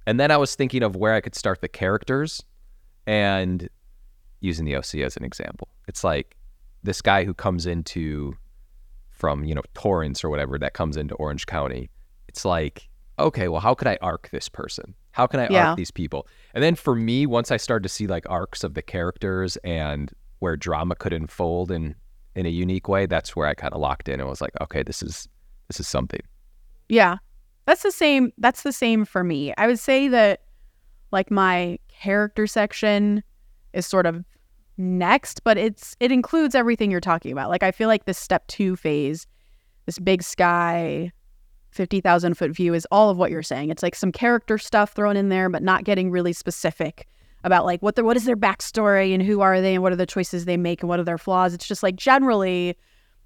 [0.08, 2.43] And then I was thinking of where I could start the characters
[3.06, 3.69] and
[4.41, 5.67] using the OC as an example.
[5.88, 6.36] It's like
[6.84, 8.36] this guy who comes into
[9.10, 11.89] from, you know, Torrance or whatever that comes into Orange County.
[12.28, 14.95] It's like, okay, well, how could I arc this person?
[15.12, 15.67] How can I Yeah.
[15.69, 16.28] arc these people?
[16.53, 20.11] And then for me, once I started to see like arcs of the characters and
[20.39, 21.95] where drama could unfold in
[22.35, 24.83] in a unique way, that's where I kind of locked in and was like, okay,
[24.83, 25.27] this is
[25.67, 26.21] this is something.
[26.89, 27.17] Yeah.
[27.65, 28.31] That's the same.
[28.37, 29.53] That's the same for me.
[29.57, 30.41] I would say that
[31.11, 33.23] like my character section
[33.73, 34.23] is sort of
[34.77, 37.49] next, but it's it includes everything you're talking about.
[37.49, 39.25] Like I feel like this step 2 phase,
[39.85, 41.11] this big sky
[41.73, 43.69] 50,000 foot view is all of what you're saying.
[43.69, 47.07] It's like some character stuff thrown in there but not getting really specific
[47.43, 49.97] about like what the what is their backstory and who are they and what are
[49.97, 51.53] the choices they make and what are their flaws.
[51.53, 52.77] It's just like generally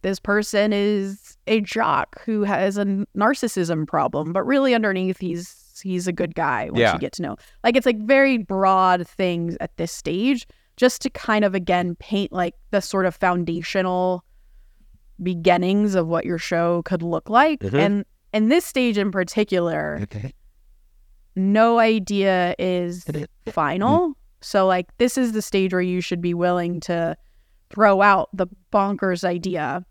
[0.01, 6.07] this person is a jock who has a narcissism problem, but really underneath he's he's
[6.07, 6.93] a good guy once Yeah.
[6.93, 7.36] you get to know.
[7.63, 12.31] Like it's like very broad things at this stage, just to kind of again paint
[12.31, 14.23] like the sort of foundational
[15.21, 17.60] beginnings of what your show could look like.
[17.62, 17.73] Mhm.
[17.79, 19.99] And in this stage in particular,
[21.35, 23.05] no idea is
[23.47, 24.13] final.
[24.41, 27.17] So like this is the stage where you should be willing to
[27.69, 29.85] throw out the bonkers idea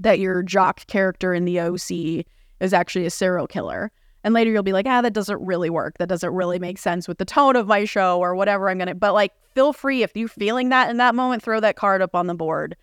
[0.00, 2.24] that your jock character in the OC
[2.60, 3.90] is actually a serial killer.
[4.24, 5.98] And later you'll be like, ah, that doesn't really work.
[5.98, 8.94] That doesn't really make sense with the tone of my show or whatever I'm gonna
[8.94, 12.14] but like feel free if you're feeling that in that moment, throw that card up
[12.14, 12.76] on the board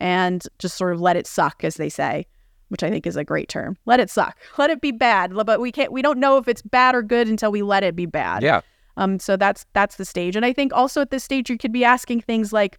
[0.00, 2.26] and just sort of let it suck, as they say,
[2.68, 3.76] which I think is a great term.
[3.86, 4.36] Let it suck.
[4.58, 5.34] Let it be bad.
[5.34, 7.96] But we can't we don't know if it's bad or good until we let it
[7.96, 8.42] be bad.
[8.42, 8.60] Yeah.
[8.96, 10.36] Um, so that's that's the stage.
[10.36, 12.78] And I think also at this stage you could be asking things like,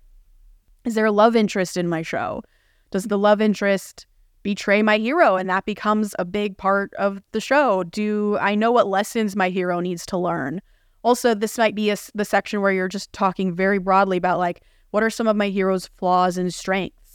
[0.85, 2.43] is there a love interest in my show?
[2.91, 4.05] Does the love interest
[4.43, 7.83] betray my hero and that becomes a big part of the show?
[7.83, 10.61] Do I know what lessons my hero needs to learn?
[11.03, 14.63] Also, this might be a the section where you're just talking very broadly about like
[14.91, 17.06] what are some of my hero's flaws and strengths?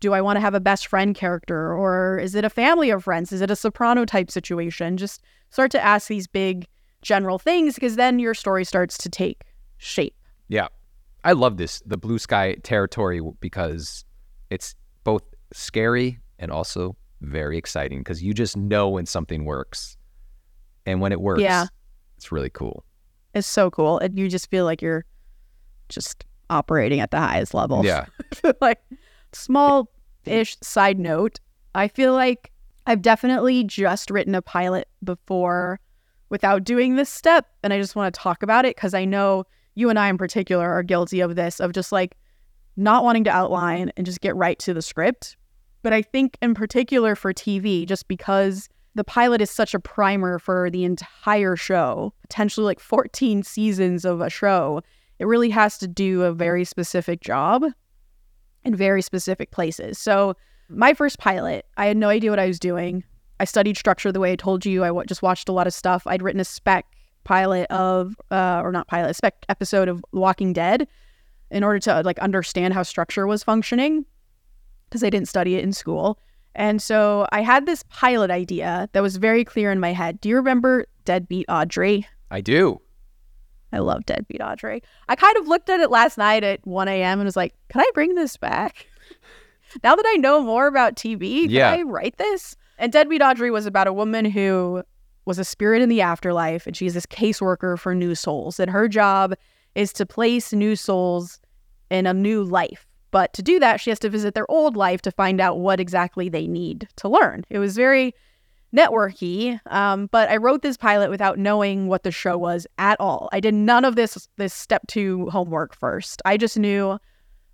[0.00, 3.04] Do I want to have a best friend character or is it a family of
[3.04, 3.32] friends?
[3.32, 4.96] Is it a soprano type situation?
[4.96, 6.66] Just start to ask these big
[7.02, 9.42] general things because then your story starts to take
[9.78, 10.14] shape.
[10.48, 10.68] Yeah.
[11.22, 14.04] I love this the blue sky territory because
[14.48, 19.98] it's both scary and also very exciting because you just know when something works,
[20.86, 21.66] and when it works, Yeah.
[22.16, 22.84] it's really cool.
[23.34, 23.98] It's so cool.
[23.98, 25.04] And you just feel like you're
[25.90, 27.84] just operating at the highest level.
[27.84, 28.06] Yeah,
[28.62, 28.80] like
[29.32, 29.90] small
[30.24, 31.40] ish side note,
[31.74, 32.50] I feel like
[32.86, 35.80] I've definitely just written a pilot before
[36.28, 37.46] without doing this step.
[37.62, 40.18] And I just want to talk about it because I know you and I in
[40.18, 42.16] particular are guilty of this, of just like
[42.76, 45.36] not wanting to outline and just get right to the script.
[45.82, 50.38] But I think in particular for TV, just because the pilot is such a primer
[50.38, 54.82] for the entire show, potentially like 14 seasons of a show,
[55.18, 57.64] it really has to do a very specific job
[58.64, 59.98] in very specific places.
[59.98, 60.34] So,
[60.68, 63.02] my first pilot, I had no idea what I was doing.
[63.40, 64.84] I studied structure the way I told you.
[64.84, 66.06] I w- just watched a lot of stuff.
[66.06, 66.86] I'd written a spec
[67.24, 70.86] pilot of, uh, or not pilot, a spec episode of Walking Dead
[71.50, 74.04] in order to like understand how structure was functioning
[74.88, 76.18] because I didn't study it in school.
[76.54, 80.20] And so I had this pilot idea that was very clear in my head.
[80.20, 82.06] Do you remember Deadbeat Audrey?
[82.30, 82.80] I do.
[83.72, 84.82] I love Deadbeat Audrey.
[85.08, 87.20] I kind of looked at it last night at 1 a.m.
[87.20, 88.86] and was like, can I bring this back?
[89.84, 91.70] now that I know more about TV, can Yeah.
[91.70, 92.56] I write this?
[92.78, 94.82] And Deadbeat Audrey was about a woman who
[95.26, 98.58] was a spirit in the afterlife, and she's this caseworker for new souls.
[98.58, 99.34] And her job
[99.74, 101.38] is to place new souls
[101.90, 102.86] in a new life.
[103.12, 105.78] But to do that, she has to visit their old life to find out what
[105.80, 107.44] exactly they need to learn.
[107.50, 108.14] It was very
[108.74, 113.28] networky, um, but I wrote this pilot without knowing what the show was at all.
[113.32, 116.22] I did none of this this step two homework first.
[116.24, 116.98] I just knew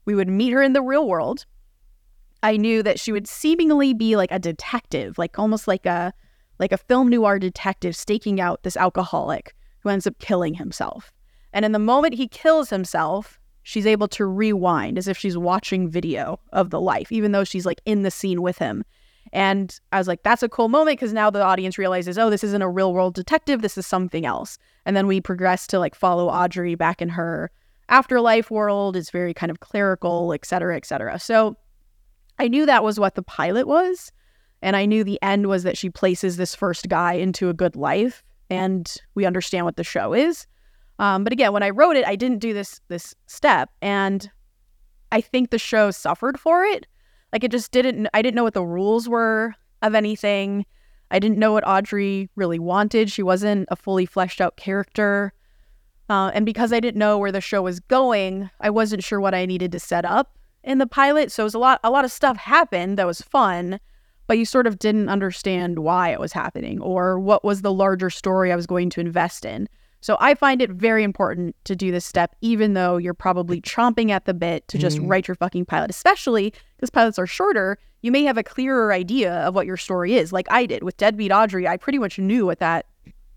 [0.04, 1.46] we would meet her in the real world.
[2.42, 6.12] I knew that she would seemingly be like a detective, like almost like a
[6.58, 11.12] like a film noir detective staking out this alcoholic who ends up killing himself.
[11.52, 15.88] And in the moment he kills himself, she's able to rewind as if she's watching
[15.88, 18.84] video of the life, even though she's like in the scene with him.
[19.32, 22.44] And I was like, that's a cool moment because now the audience realizes, oh, this
[22.44, 23.62] isn't a real world detective.
[23.62, 24.58] This is something else.
[24.84, 27.50] And then we progress to like follow Audrey back in her
[27.88, 28.96] afterlife world.
[28.96, 31.18] It's very kind of clerical, et cetera, et cetera.
[31.18, 31.56] So
[32.38, 34.12] I knew that was what the pilot was.
[34.62, 37.76] And I knew the end was that she places this first guy into a good
[37.76, 40.46] life and we understand what the show is.
[40.98, 44.30] Um, but again, when I wrote it, I didn't do this this step, and
[45.12, 46.86] I think the show suffered for it.
[47.32, 48.08] Like it just didn't.
[48.14, 50.64] I didn't know what the rules were of anything.
[51.10, 53.10] I didn't know what Audrey really wanted.
[53.10, 55.32] She wasn't a fully fleshed out character,
[56.08, 59.34] uh, and because I didn't know where the show was going, I wasn't sure what
[59.34, 61.30] I needed to set up in the pilot.
[61.30, 61.80] So it was a lot.
[61.84, 63.80] A lot of stuff happened that was fun,
[64.26, 68.10] but you sort of didn't understand why it was happening or what was the larger
[68.10, 69.68] story I was going to invest in.
[70.06, 74.10] So I find it very important to do this step, even though you're probably chomping
[74.10, 75.10] at the bit to just Mhm.
[75.10, 77.76] write your fucking pilot, especially because pilots are shorter.
[78.02, 80.96] You may have a clearer idea of what your story is, like I did with
[80.96, 81.66] Deadbeat Audrey.
[81.66, 82.86] I pretty much knew what that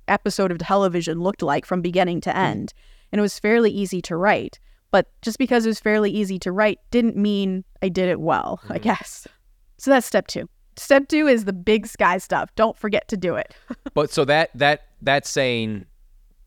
[0.07, 2.75] episode of television looked like from beginning to end,
[3.11, 4.59] and it was fairly easy to write.
[4.91, 8.59] But just because it was fairly easy to write didn't mean I did it well,
[8.69, 8.83] I Mhm.
[8.83, 9.27] guess.
[9.79, 10.47] So that's step two.
[10.77, 12.51] Step two is the big sky stuff.
[12.55, 13.55] Don't forget to do it.
[13.95, 15.85] But so that that that's saying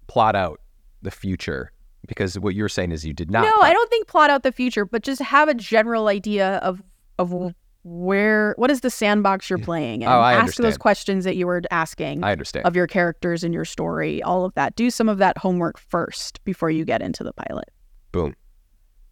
[0.07, 0.61] plot out
[1.03, 1.73] the future
[2.07, 3.43] because what you're saying is you did not.
[3.43, 6.57] no, plot- I don't think plot out the future, but just have a general idea
[6.59, 6.83] of
[7.19, 10.09] of where what is the sandbox you're playing in.
[10.09, 12.65] Oh, I Ask those questions that you were asking I understand.
[12.67, 14.77] of your characters and your story, all of that.
[14.77, 17.69] Do some of that homework first before you get into the pilot.
[18.13, 18.35] Boom.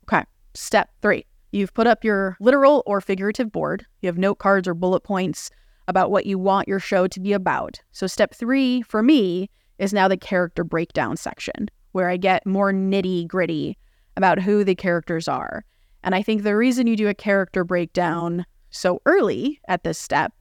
[0.05, 0.25] Okay.
[0.55, 1.27] Step three.
[1.53, 3.85] You've put up your literal or figurative board.
[4.03, 5.51] You have note cards or bullet points
[5.89, 7.81] about what you want your show to be about.
[7.91, 9.51] So, step three for me
[9.81, 13.77] is now the character breakdown section, where I get more nitty gritty
[14.17, 15.65] about who the characters are.
[16.05, 20.33] And I think the reason you do a character breakdown so early at this step,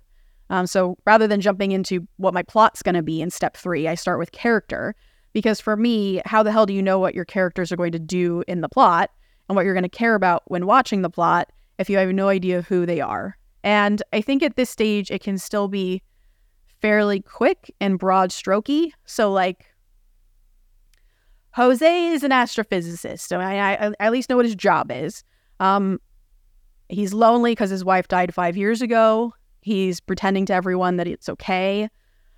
[0.49, 3.87] um, so rather than jumping into what my plot's going to be in step three,
[3.87, 4.93] I start with character.
[5.31, 7.99] Because for me, how the hell do you know what your characters are going to
[7.99, 9.11] do in the plot
[9.47, 12.29] and what you're going to care about when watching the plot if you have no
[12.29, 13.37] idea who they are?
[13.63, 16.01] And I think at this stage, it can still be
[16.81, 18.91] fairly quick and broad strokey.
[19.05, 19.65] So, like,
[21.51, 23.35] Jose is an astrophysicist.
[23.35, 25.23] I, I, I at least know what his job is.
[25.59, 25.99] Um,
[26.87, 29.33] he's lonely because his wife died five years ago.
[29.61, 31.89] He's pretending to everyone that it's okay.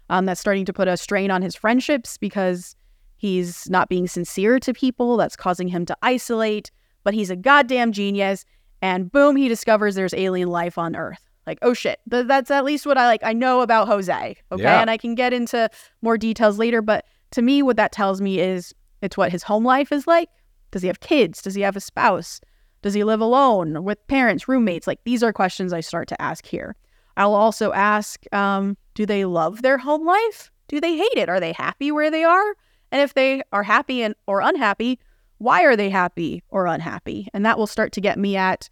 [0.10, 2.76] Um, that's starting to put a strain on his friendships because
[3.18, 5.18] he's not being sincere to people.
[5.18, 6.72] That's causing him to isolate.
[7.04, 8.44] But he's a goddamn genius.
[8.82, 11.31] And boom, he discovers there's alien life on Earth.
[11.48, 12.00] Like, oh shit.
[12.10, 13.22] Th- that's at least what I like.
[13.24, 14.38] I know about Jose.
[14.52, 14.64] Okay.
[14.64, 14.82] Yeah.
[14.82, 15.70] And I can get into
[16.02, 16.82] more details later.
[16.82, 20.30] But to me, what that tells me is it's what his home life is like.
[20.72, 21.42] Does he have kids?
[21.42, 22.42] Does he have a spouse?
[22.82, 24.88] Does he live alone with parents, roommates?
[24.88, 26.76] Like these are questions I start to ask here.
[27.18, 30.52] I'll also ask um, do they love their home life?
[30.68, 31.30] Do they hate it?
[31.30, 32.56] Are they happy where they are?
[32.92, 35.00] And if they are happy and or unhappy,
[35.38, 37.28] why are they happy or unhappy?
[37.34, 38.70] And that will start to get me at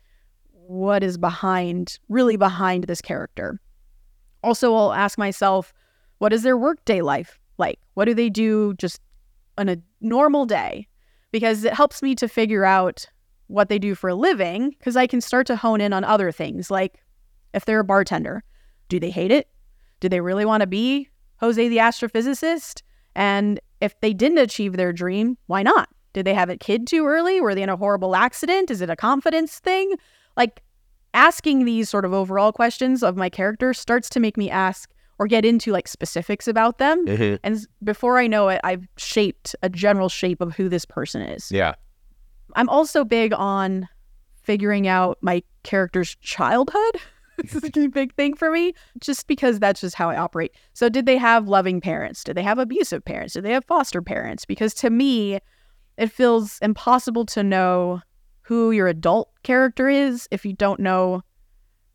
[0.70, 3.60] what is behind, really behind this character.
[4.44, 5.74] Also, I'll ask myself,
[6.20, 7.80] what is their workday life like?
[7.96, 9.02] What do they do just
[9.58, 10.88] on a normal day?
[11.32, 13.08] Because it helps me to figure out
[13.48, 16.32] what they do for a living, because I can start to hone in on other
[16.32, 17.02] things, like
[17.56, 18.44] if they're a bartender,
[18.90, 19.48] do they hate it?
[20.02, 22.84] Do they really want to be Jose the astrophysicist?
[23.16, 25.90] And if they didn't achieve their dream, why not?
[26.14, 27.42] Did they have a kid too early?
[27.42, 28.70] Were they in a horrible accident?
[28.70, 29.96] Is it a confidence thing?
[30.40, 30.64] Like
[31.14, 35.28] asking these sort of overall questions of my character starts to make me ask or
[35.28, 37.06] get into like specifics about them.
[37.06, 37.36] Mm-hmm.
[37.44, 41.52] And before I know it, I've shaped a general shape of who this person is.
[41.52, 41.76] Yeah.
[42.56, 43.88] I'm also big on
[44.42, 46.96] figuring out my character's childhood.
[47.38, 50.54] this is a big thing for me, just because that's just how I operate.
[50.74, 52.24] So, did they have loving parents?
[52.24, 53.34] Did they have abusive parents?
[53.34, 54.46] Did they have foster parents?
[54.46, 55.40] Because to me,
[55.98, 58.02] it feels impossible to know
[58.50, 61.22] who your adult character is if you don't know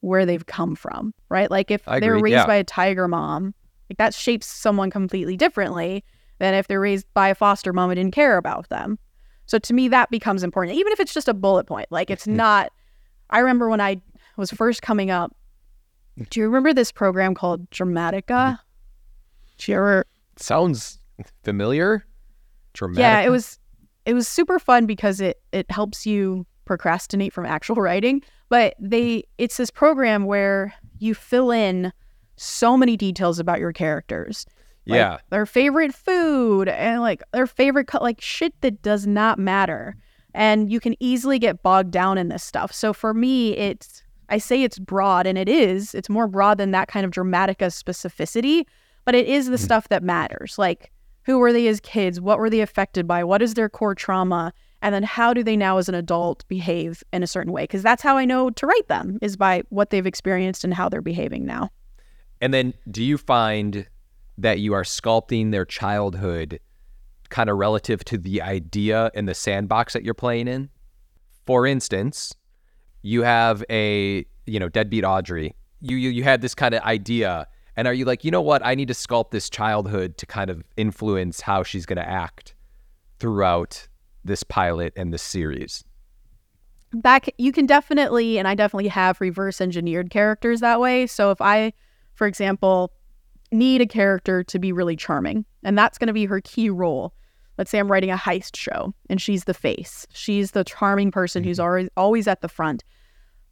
[0.03, 1.51] where they've come from, right?
[1.51, 2.47] Like if I they're agree, raised yeah.
[2.47, 3.55] by a tiger mom,
[3.90, 6.05] like that shapes someone completely differently
[6.38, 9.01] than if they're raised by a foster mom and didn't care about them.
[9.47, 11.88] So to me, that becomes important, even if it's just a bullet point.
[11.90, 12.37] Like it's mm-hmm.
[12.37, 12.71] not.
[13.31, 14.01] I remember when I
[14.37, 15.35] was first coming up.
[16.31, 18.23] Do you remember this program called Dramatica?
[18.23, 18.55] Mm-hmm.
[19.59, 20.07] Do you ever?
[20.37, 21.01] Sounds
[21.43, 22.07] familiar.
[22.75, 23.01] Dramatic.
[23.01, 23.59] Yeah, it was.
[24.07, 28.23] It was super fun because it it helps you procrastinate from actual writing.
[28.49, 31.93] But they, it's this program where you fill in
[32.37, 34.47] so many details about your characters.
[34.87, 35.19] like, Yeah.
[35.31, 39.97] their favorite food and like their favorite co- like shit that does not matter
[40.35, 44.37] and you can easily get bogged down in this stuff so for me it's i
[44.37, 48.64] say it's broad and it is it's more broad than that kind of dramatica specificity
[49.05, 49.62] but it is the hmm.
[49.62, 50.90] stuff that matters like
[51.24, 52.20] who were they as kids?
[52.20, 53.24] What were they affected by?
[53.24, 54.52] What is their core trauma?
[54.82, 57.62] And then how do they now as an adult behave in a certain way?
[57.62, 60.88] Because that's how i know to write them is by what they've experienced and how
[60.88, 61.70] they're behaving now.
[62.40, 63.87] And then do you find
[64.37, 66.60] that you are sculpting their childhood
[67.30, 70.68] kind of relative to the idea in the sandbox that you're playing in?
[71.46, 72.34] For instance,
[73.00, 75.54] you have a, you know, deadbeat Audrey.
[75.80, 78.64] You you, you had this kind of idea and are you like, "You know what?
[78.64, 82.54] I need to sculpt this childhood to kind of influence how she's going to act
[83.18, 83.88] throughout
[84.24, 85.84] this pilot and this series."
[86.92, 91.06] Back, you can definitely and i definitely have reverse engineered characters that way.
[91.06, 91.72] So if i
[92.14, 92.92] for example
[93.50, 97.12] need a character to be really charming and that's going to be her key role.
[97.58, 100.06] Let's say i'm writing a heist show and she's the face.
[100.12, 101.66] She's the charming person who's mm-hmm.
[101.66, 102.84] always always at the front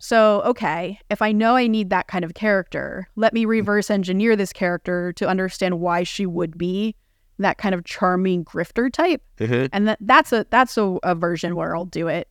[0.02, 3.50] so okay if i know i need that kind of character let me mm-hmm.
[3.50, 6.94] reverse engineer this character to understand why she would be
[7.38, 9.66] that kind of charming grifter type mm-hmm.
[9.72, 12.28] and that that's a that's a, a version where I'll do it.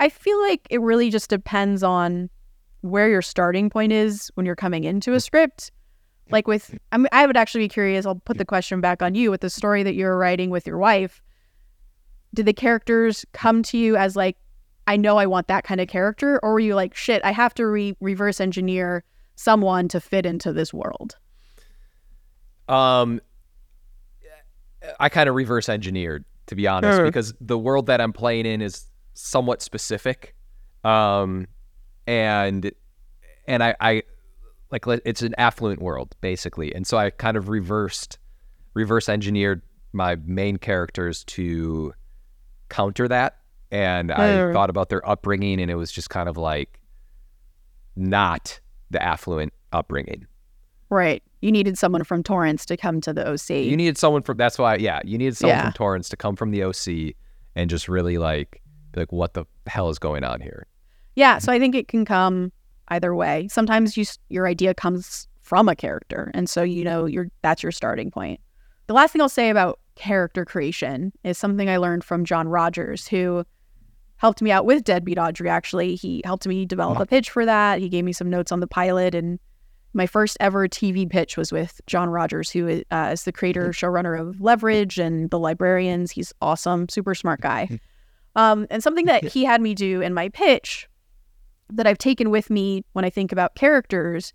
[0.00, 2.30] I feel like it really just depends on
[2.80, 5.20] where your starting point is when you're coming into a mm-hmm.
[5.20, 5.70] script.
[6.30, 8.06] Like with, I mean, I would actually be curious.
[8.06, 10.78] I'll put the question back on you with the story that you're writing with your
[10.78, 11.20] wife.
[12.32, 14.36] Did the characters come to you as like,
[14.86, 17.54] I know I want that kind of character, or were you like, shit, I have
[17.54, 19.04] to re- reverse engineer
[19.36, 21.16] someone to fit into this world?
[22.68, 23.20] Um,
[24.98, 27.04] I kind of reverse engineered to be honest, Sure.
[27.04, 30.34] because the world that I'm playing in is somewhat specific,
[30.84, 31.46] um,
[32.06, 32.70] and
[33.46, 34.02] and I, I
[34.70, 38.18] like it's an affluent world basically, and so I kind of reversed
[38.74, 41.94] reverse engineered my main characters to
[42.68, 43.38] counter that,
[43.72, 44.52] and I Sure.
[44.52, 46.78] thought about their upbringing, and it was just kind of like
[47.96, 50.26] not the affluent upbringing.
[50.90, 51.22] Right.
[51.40, 53.64] You needed someone from Torrance to come to the OC.
[53.64, 54.36] You needed someone from.
[54.36, 54.76] That's why.
[54.76, 55.62] Yeah, you needed someone Yeah.
[55.64, 57.16] from Torrance to come from the OC
[57.56, 58.60] and just really like
[58.92, 60.66] be like, what the hell is going on here?
[61.16, 62.52] Yeah, so I think it can come
[62.88, 63.48] either way.
[63.48, 67.72] Sometimes you your idea comes from a character, and so you know your that's your
[67.72, 68.38] starting point.
[68.86, 73.08] The last thing I'll say about character creation is something I learned from John Rogers,
[73.08, 73.44] who
[74.22, 75.48] helped me out with Deadbeat Audrey.
[75.48, 77.80] Actually, he helped me develop a pitch for that.
[77.80, 79.40] He gave me some notes on the pilot, and
[79.94, 83.70] my first ever TV pitch was with John Rogers, who is, uh, is the creator
[83.70, 86.12] showrunner of Leverage and The Librarians.
[86.12, 87.80] He's awesome, super smart guy.
[88.36, 90.88] Um, and something that he had me do in my pitch
[91.70, 94.32] that I've taken with me when I think about characters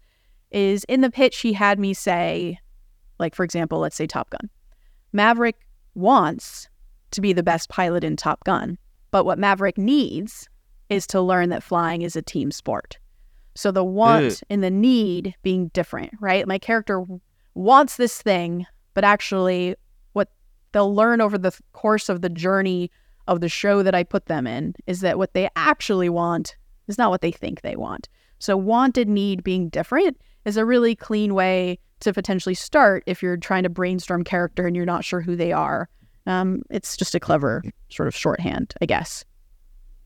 [0.52, 2.60] is in the pitch, he had me say,
[3.20, 4.50] like, for example, let's say Top Gun.
[5.14, 5.56] Maverick
[5.96, 6.68] wants
[7.12, 8.78] to be the best pilot in Top Gun.
[9.12, 10.50] But what Maverick needs
[10.90, 12.98] is to learn that flying is a team sport.
[13.56, 14.44] So the want mm.
[14.50, 16.48] and the need being different, right?
[16.48, 17.04] My character
[17.56, 19.76] wants this thing, but actually,
[20.14, 20.30] what
[20.72, 22.92] they'll learn over the course of the journey
[23.28, 26.56] of the show that I put them in is that what they actually want
[26.88, 28.08] is not what they think they want.
[28.40, 33.38] So, wanted need being different is a really clean way to potentially start if you're
[33.38, 35.90] trying to brainstorm character and you're not sure who they are.
[36.28, 39.24] Um, it's just a clever sort of shorthand, I guess,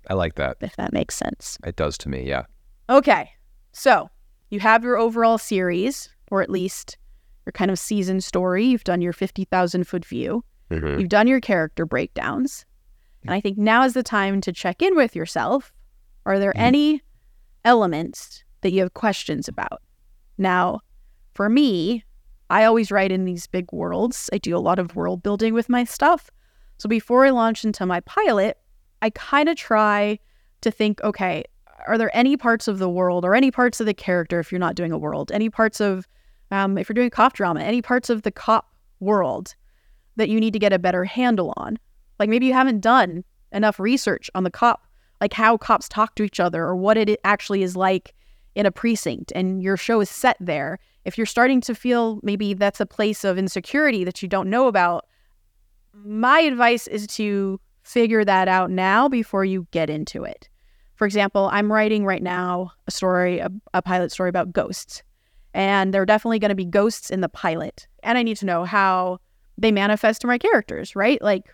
[0.07, 0.57] I like that.
[0.61, 1.57] if that makes sense.
[1.65, 2.23] It does to me.
[2.27, 2.45] Yeah.
[2.89, 3.31] Okay.
[3.73, 4.09] So
[4.49, 6.97] you have your overall series, or at least
[7.45, 8.65] your kind of season story.
[8.65, 10.43] You've done your 50,000 foot view.
[10.69, 12.65] You've done your character breakdowns.
[13.23, 15.73] And I think now is the time to check in with yourself.
[16.25, 17.01] Are there any
[17.65, 19.81] elements that you have questions about?
[20.37, 20.79] Now,
[21.33, 22.03] for me,
[22.51, 24.29] I always write in these big worlds.
[24.33, 26.29] I do a lot of world building with my stuff.
[26.79, 28.57] So before I launch into my pilot,
[29.01, 30.19] I kind of try
[30.59, 31.45] to think okay,
[31.87, 34.59] are there any parts of the world or any parts of the character, if you're
[34.59, 36.05] not doing a world, any parts of,
[36.51, 39.55] um, if you're doing cop drama, any parts of the cop world
[40.17, 41.79] that you need to get a better handle on?
[42.19, 43.23] Like maybe you haven't done
[43.53, 44.85] enough research on the cop,
[45.21, 48.13] like how cops talk to each other or what it actually is like
[48.55, 50.79] in a precinct and your show is set there.
[51.05, 54.67] If you're starting to feel maybe that's a place of insecurity that you don't know
[54.67, 55.05] about,
[55.93, 60.47] my advice is to figure that out now before you get into it.
[60.95, 65.01] For example, I'm writing right now a story, a, a pilot story about ghosts.
[65.53, 67.87] And there are definitely going to be ghosts in the pilot.
[68.03, 69.19] And I need to know how
[69.57, 71.21] they manifest to my characters, right?
[71.21, 71.53] Like,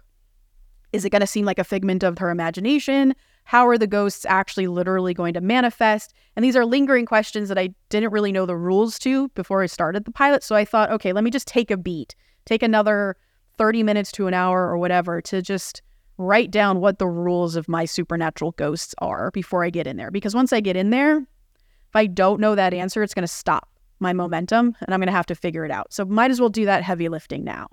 [0.93, 3.15] is it going to seem like a figment of her imagination?
[3.47, 6.13] How are the ghosts actually literally going to manifest?
[6.35, 9.67] And these are lingering questions that I didn't really know the rules to before I
[9.67, 10.43] started the pilot.
[10.43, 13.15] So I thought, okay, let me just take a beat, take another
[13.57, 15.81] 30 minutes to an hour or whatever to just
[16.17, 20.11] write down what the rules of my supernatural ghosts are before I get in there.
[20.11, 23.29] Because once I get in there, if I don't know that answer, it's going to
[23.29, 23.69] stop
[24.01, 25.93] my momentum and I'm going to have to figure it out.
[25.93, 27.69] So might as well do that heavy lifting now.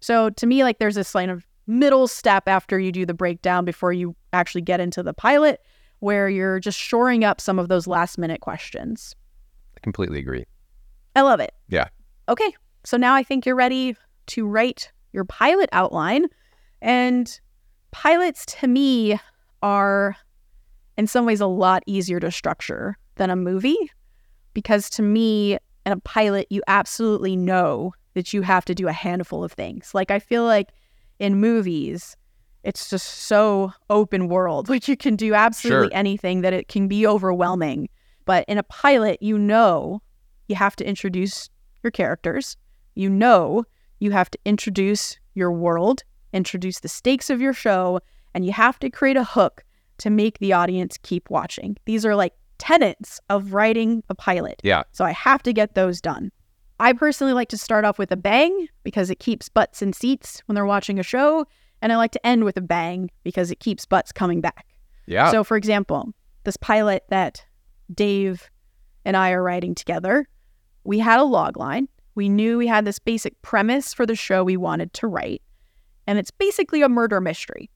[0.00, 3.66] So to me, like there's this kind of middle step after you do the breakdown
[3.66, 5.60] before you actually get into the pilot
[6.00, 9.14] where you're just shoring up some of those last minute questions.
[9.76, 10.44] I completely agree.
[11.16, 11.52] I love it.
[11.68, 11.88] Yeah.
[12.28, 12.54] Okay.
[12.84, 13.96] So now I think you're ready
[14.28, 16.26] to write your pilot outline.
[16.80, 17.40] And
[17.90, 19.18] pilots to me
[19.62, 20.16] are
[20.96, 23.90] in some ways a lot easier to structure than a movie
[24.54, 28.92] because to me in a pilot you absolutely know that you have to do a
[28.92, 29.92] handful of things.
[29.94, 30.68] Like I feel like
[31.18, 32.16] in movies
[32.64, 34.68] it's just so open world.
[34.68, 35.96] Like you can do absolutely Sure.
[35.96, 37.88] anything that it can be overwhelming.
[38.24, 40.02] But in a pilot, you know
[40.48, 41.48] you have to introduce
[41.82, 42.56] your characters.
[42.94, 43.64] You know
[44.00, 46.02] you have to introduce your world,
[46.32, 48.00] introduce the stakes of your show,
[48.34, 49.64] and you have to create a hook
[49.98, 51.76] to make the audience keep watching.
[51.84, 54.60] These are like tenets of writing a pilot.
[54.64, 54.82] Yeah.
[54.92, 56.30] So I have to get those done.
[56.80, 60.42] I personally like to start off with a bang because it keeps butts in seats
[60.46, 61.46] when they're watching a show.
[61.80, 64.66] And I like to end with a bang because it keeps butts coming back.
[65.06, 65.30] Yeah.
[65.30, 66.12] So, for example,
[66.44, 67.44] this pilot that
[67.94, 68.50] Dave
[69.04, 70.28] and I are writing together,
[70.84, 71.88] we had a log line.
[72.14, 75.42] We knew we had this basic premise for the show we wanted to write,
[76.06, 77.70] and it's basically a murder mystery.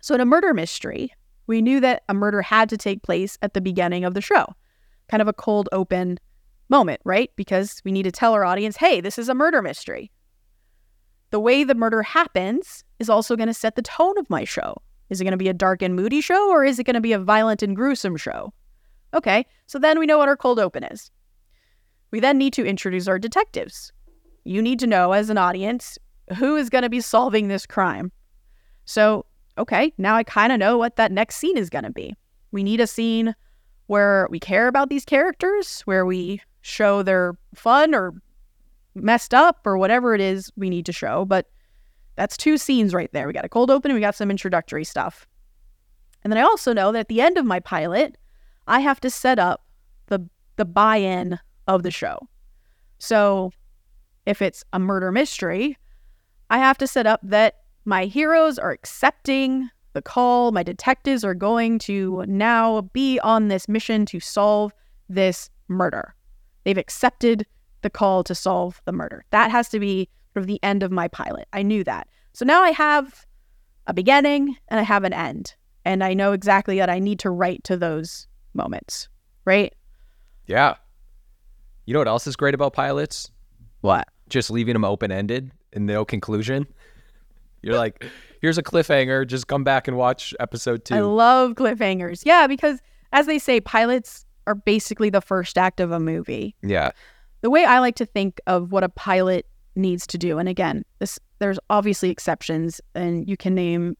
[0.00, 1.12] So, in a murder mystery,
[1.46, 4.46] we knew that a murder had to take place at the beginning of the show,
[5.08, 6.18] kind of a cold open
[6.68, 7.30] moment, right?
[7.36, 10.10] Because we need to tell our audience, hey, this is a murder mystery.
[11.30, 14.80] The way the murder happens is also going to set the tone of my show.
[15.10, 17.00] Is it going to be a dark and moody show or is it going to
[17.00, 18.52] be a violent and gruesome show?
[19.14, 21.10] Okay, so then we know what our cold open is.
[22.10, 23.92] We then need to introduce our detectives.
[24.44, 25.98] You need to know as an audience
[26.36, 28.12] who is going to be solving this crime.
[28.84, 29.26] So,
[29.58, 32.14] okay, now I kind of know what that next scene is going to be.
[32.52, 33.34] We need a scene
[33.86, 38.14] where we care about these characters, where we show their fun or
[38.96, 41.24] messed up or whatever it is we need to show.
[41.24, 41.48] But
[42.16, 43.26] that's two scenes right there.
[43.26, 45.26] We got a cold open and we got some introductory stuff.
[46.24, 48.16] And then I also know that at the end of my pilot,
[48.66, 49.64] I have to set up
[50.06, 50.26] the
[50.56, 51.38] the buy-in
[51.68, 52.18] of the show.
[52.98, 53.52] So
[54.24, 55.76] if it's a murder mystery,
[56.50, 60.50] I have to set up that my heroes are accepting the call.
[60.52, 64.72] My detectives are going to now be on this mission to solve
[65.08, 66.14] this murder.
[66.64, 67.46] They've accepted
[67.86, 69.24] the call to solve the murder.
[69.30, 71.46] That has to be sort of the end of my pilot.
[71.52, 72.08] I knew that.
[72.32, 73.24] So now I have
[73.86, 75.54] a beginning and I have an end.
[75.84, 79.08] And I know exactly that I need to write to those moments,
[79.44, 79.72] right?
[80.46, 80.74] yeah.
[81.84, 83.30] You know what else is great about pilots?
[83.82, 84.08] What?
[84.28, 86.66] Just leaving them open ended and no conclusion.
[87.62, 88.04] You're like,
[88.40, 89.24] here's a cliffhanger.
[89.24, 90.96] Just come back and watch episode two.
[90.96, 92.22] I love cliffhangers.
[92.26, 92.80] Yeah, because
[93.12, 96.56] as they say, pilots are basically the first act of a movie.
[96.62, 96.90] yeah.
[97.46, 100.84] The way I like to think of what a pilot needs to do, and again,
[100.98, 103.96] this there's obviously exceptions, and you can name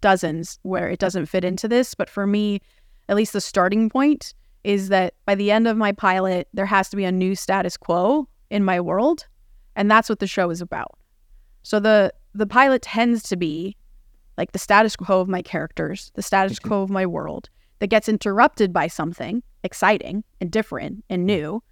[0.00, 2.60] dozens where it doesn't fit into this, but for me,
[3.08, 6.90] at least the starting point is that by the end of my pilot, there has
[6.90, 9.26] to be a new status quo in my world,
[9.76, 10.98] and that's what the show is about.
[11.62, 13.78] So the the pilot tends to be
[14.36, 18.10] like the status quo of my characters, the status quo of my world that gets
[18.10, 21.62] interrupted by something exciting and different and new.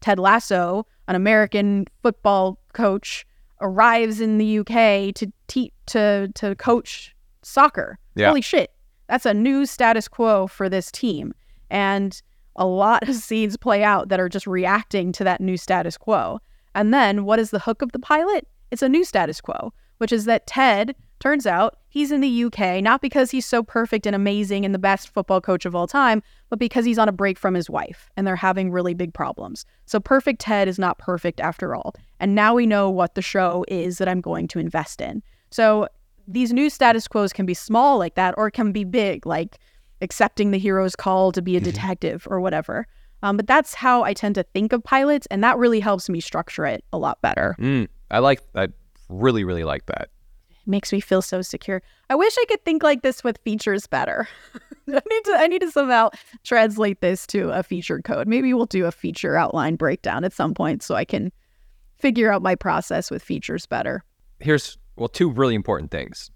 [0.00, 3.26] Ted Lasso, an American football coach,
[3.60, 7.98] arrives in the UK to te- to to coach soccer.
[8.14, 8.28] Yeah.
[8.28, 8.72] Holy shit.
[9.08, 11.32] That's a new status quo for this team.
[11.70, 12.20] And
[12.56, 16.40] a lot of scenes play out that are just reacting to that new status quo.
[16.74, 18.46] And then what is the hook of the pilot?
[18.70, 22.82] It's a new status quo, which is that Ted turns out he's in the UK
[22.82, 26.22] not because he's so perfect and amazing and the best football coach of all time,
[26.50, 29.64] but because he's on a break from his wife and they're having really big problems.
[29.86, 31.94] So perfect Ted is not perfect after all.
[32.20, 35.22] And now we know what the show is that I'm going to invest in.
[35.50, 35.88] So
[36.28, 39.58] these new status quos can be small like that or can be big like
[40.02, 42.86] accepting the hero's call to be a detective or whatever.
[43.22, 46.20] Um, but that's how I tend to think of pilots, and that really helps me
[46.20, 47.56] structure it a lot better.
[47.58, 48.40] Mm, I like.
[48.54, 48.68] I
[49.08, 50.10] really, really like that.
[50.66, 51.82] It makes me feel so secure.
[52.10, 54.28] I wish I could think like this with features better.
[54.88, 55.32] I need to.
[55.36, 56.10] I need to somehow
[56.44, 58.26] translate this to a feature code.
[58.26, 61.32] Maybe we'll do a feature outline breakdown at some point, so I can
[61.98, 64.04] figure out my process with features better.
[64.40, 66.30] Here's well, two really important things.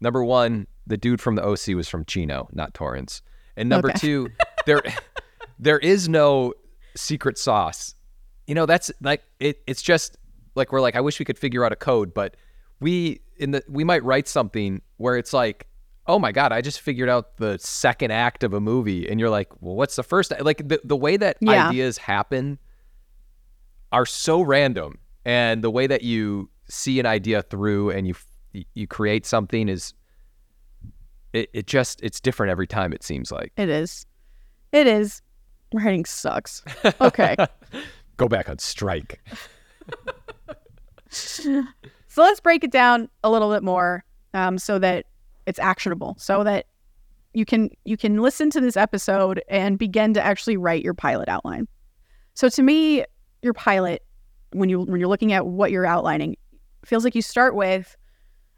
[0.00, 3.22] Number one, the dude from the OC was from Chino, not Torrance.
[3.56, 3.98] And number Okay.
[3.98, 4.28] two,
[4.66, 4.82] there
[5.58, 6.54] there is no
[6.96, 7.94] secret sauce.
[8.46, 10.16] You know, that's like it it's just
[10.54, 12.36] like we're like, I wish we could figure out a code, but
[12.80, 15.66] we in the we might write something where it's like,
[16.06, 19.08] oh my God, I just figured out the second act of a movie.
[19.08, 21.68] And you're like, well, what's the first like the, the way that Yeah.
[21.68, 22.58] ideas happen
[23.92, 28.14] are so random and the way that you see an idea through and you
[28.74, 29.94] you create something is
[31.32, 34.06] it, it just it's different every time it seems like It is.
[34.72, 35.22] It is.
[35.72, 36.62] Writing sucks.
[37.00, 37.36] Okay.
[38.16, 39.20] go back on strike
[42.10, 44.04] so let's break it down a little bit more
[44.34, 45.06] um, so that
[45.46, 46.66] it's actionable so that
[47.32, 51.28] you can you can listen to this episode and begin to actually write your pilot
[51.28, 51.68] outline.
[52.34, 53.04] So to me
[53.42, 54.02] your pilot
[54.52, 56.36] when you when you're looking at what you're outlining
[56.84, 57.96] feels like you start with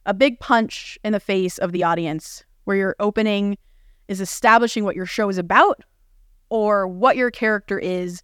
[0.06, 3.58] a big punch in the face of the audience where your opening
[4.08, 5.82] is establishing what your show is about
[6.48, 8.22] or what your character is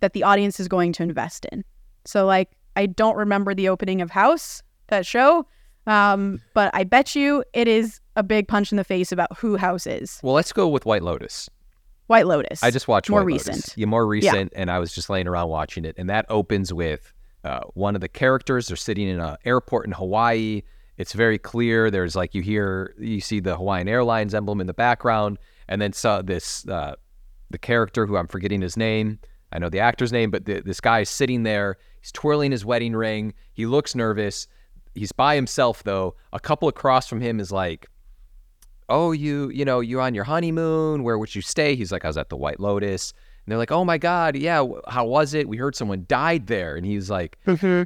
[0.00, 1.64] that the audience is going to invest in.
[2.04, 5.46] So like I don't remember the opening of House, that show.
[5.86, 9.56] Um, but I bet you it is a big punch in the face about who
[9.56, 10.18] House is.
[10.22, 11.48] well let's go with white lotus
[12.08, 12.62] White Lotus.
[12.62, 13.56] i just watched more white recent.
[13.56, 16.72] lotus yeah more recent and i was just laying around watching it and that opens
[16.72, 17.12] with
[17.44, 20.62] uh, one of the characters they're sitting in an airport in hawaii
[20.98, 24.74] it's very clear there's like you hear you see the hawaiian airlines emblem in the
[24.74, 25.36] background
[25.68, 26.94] and then saw this uh,
[27.50, 29.18] the character who i'm forgetting his name
[29.56, 31.78] i know the actor's name but the, this guy is sitting there.
[32.00, 33.32] He's twirling his wedding ring.
[33.54, 34.46] He looks nervous.
[34.94, 36.14] He's by himself though.
[36.32, 37.86] A couple across from him is like
[38.88, 41.02] oh you you know you're on your honeymoon?
[41.02, 41.74] Where would you stay?
[41.74, 43.12] He's like i was at the white lotus.
[43.12, 45.48] And they're like oh my god yeah how was it?
[45.48, 46.76] We heard someone died there.
[46.76, 47.84] And he's like mm-hmm.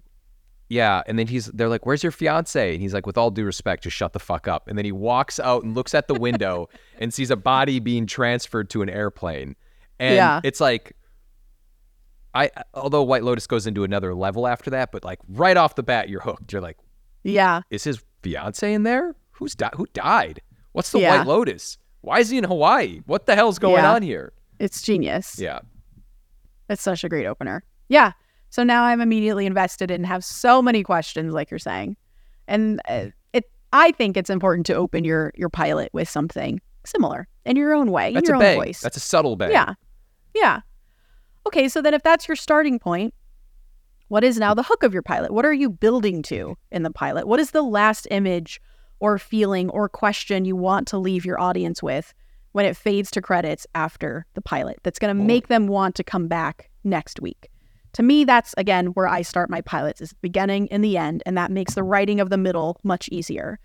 [0.69, 1.03] yeah.
[1.07, 2.73] And then he's they're like where's your fiance?
[2.75, 4.69] And he's like with all due respect just shut the fuck up.
[4.69, 6.69] And then he walks out and looks at the window
[6.99, 9.57] and sees a body being transferred to an airplane.
[9.99, 10.41] And Yeah.
[10.45, 10.97] it's like
[12.35, 15.83] i although white lotus goes into another level after that but like right off the
[15.83, 16.77] bat you're hooked you're like
[17.23, 17.61] yeah.
[17.71, 19.15] is his fiance in there?
[19.33, 20.41] Who's di- who died?
[20.73, 21.19] What's the Yeah.
[21.19, 21.77] White Lotus?
[22.01, 23.01] Why is he in Hawaii?
[23.05, 23.93] What the hell's going Yeah.
[23.93, 24.33] on here?
[24.59, 25.39] It's genius.
[25.39, 25.61] Yeah.
[26.71, 27.63] It's such a great opener.
[27.89, 28.13] Yeah.
[28.49, 31.97] So now I'm immediately invested and have so many questions, like you're saying.
[32.49, 37.29] And uh, it, I think it's important to open your your pilot with something similar
[37.45, 38.59] in your own way, That's in a your own bang.
[38.59, 38.81] voice.
[38.81, 39.51] That's a subtle bang.
[39.51, 39.75] Yeah.
[40.35, 40.61] Yeah.
[41.47, 43.15] Okay, so then if that's your starting point,
[44.09, 45.31] what is now the hook of your pilot?
[45.31, 47.27] What are you building to in the pilot?
[47.27, 48.61] What is the last image
[48.99, 52.13] or feeling or question you want to leave your audience with
[52.53, 56.05] when it fades to credits after the pilot that's going to make them want to
[56.05, 57.51] come back next week?
[57.95, 61.23] To me, that's again where I start my pilots is the beginning and the end,
[61.27, 63.59] and that makes the writing of the middle much easier.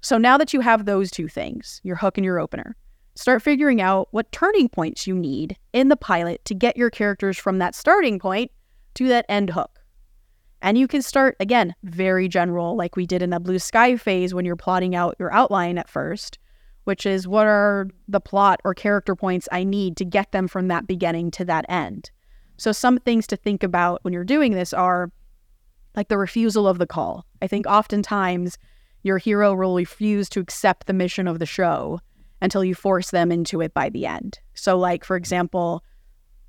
[0.00, 2.76] So now that you have those two things, your hook and your opener,
[3.18, 7.36] start figuring out what turning points you need in the pilot to get your characters
[7.36, 8.48] from that starting point
[8.94, 9.80] to that end hook.
[10.62, 14.34] And you can start, again, very general, like we did in the blue sky phase
[14.34, 16.38] when you're plotting out your outline at first,
[16.84, 20.68] which is what are the plot or character points I need to get them from
[20.68, 22.12] that beginning to that end.
[22.56, 25.10] So, some things to think about when you're doing this are
[25.96, 27.26] like the refusal of the call.
[27.42, 28.58] I think oftentimes
[29.02, 31.98] your hero will refuse to accept the mission of the show
[32.40, 34.38] until you force them into it by the end.
[34.54, 35.84] So, like, for example,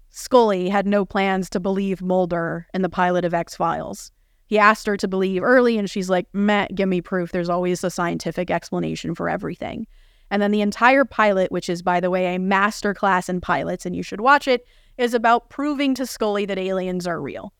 [0.09, 4.11] Scully had no plans to believe Mulder in the pilot of X Files.
[4.47, 7.31] He asked her to believe early, and she's like, meh, give me proof.
[7.31, 9.85] There's always a scientific explanation for everything.
[10.31, 13.85] And then the entire pilot, which is, by the way, a master class in pilots,
[13.85, 14.65] and you should watch it,
[14.97, 17.53] is about proving to Scully that aliens are real.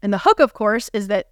[0.00, 1.28] And the hook, of course, is that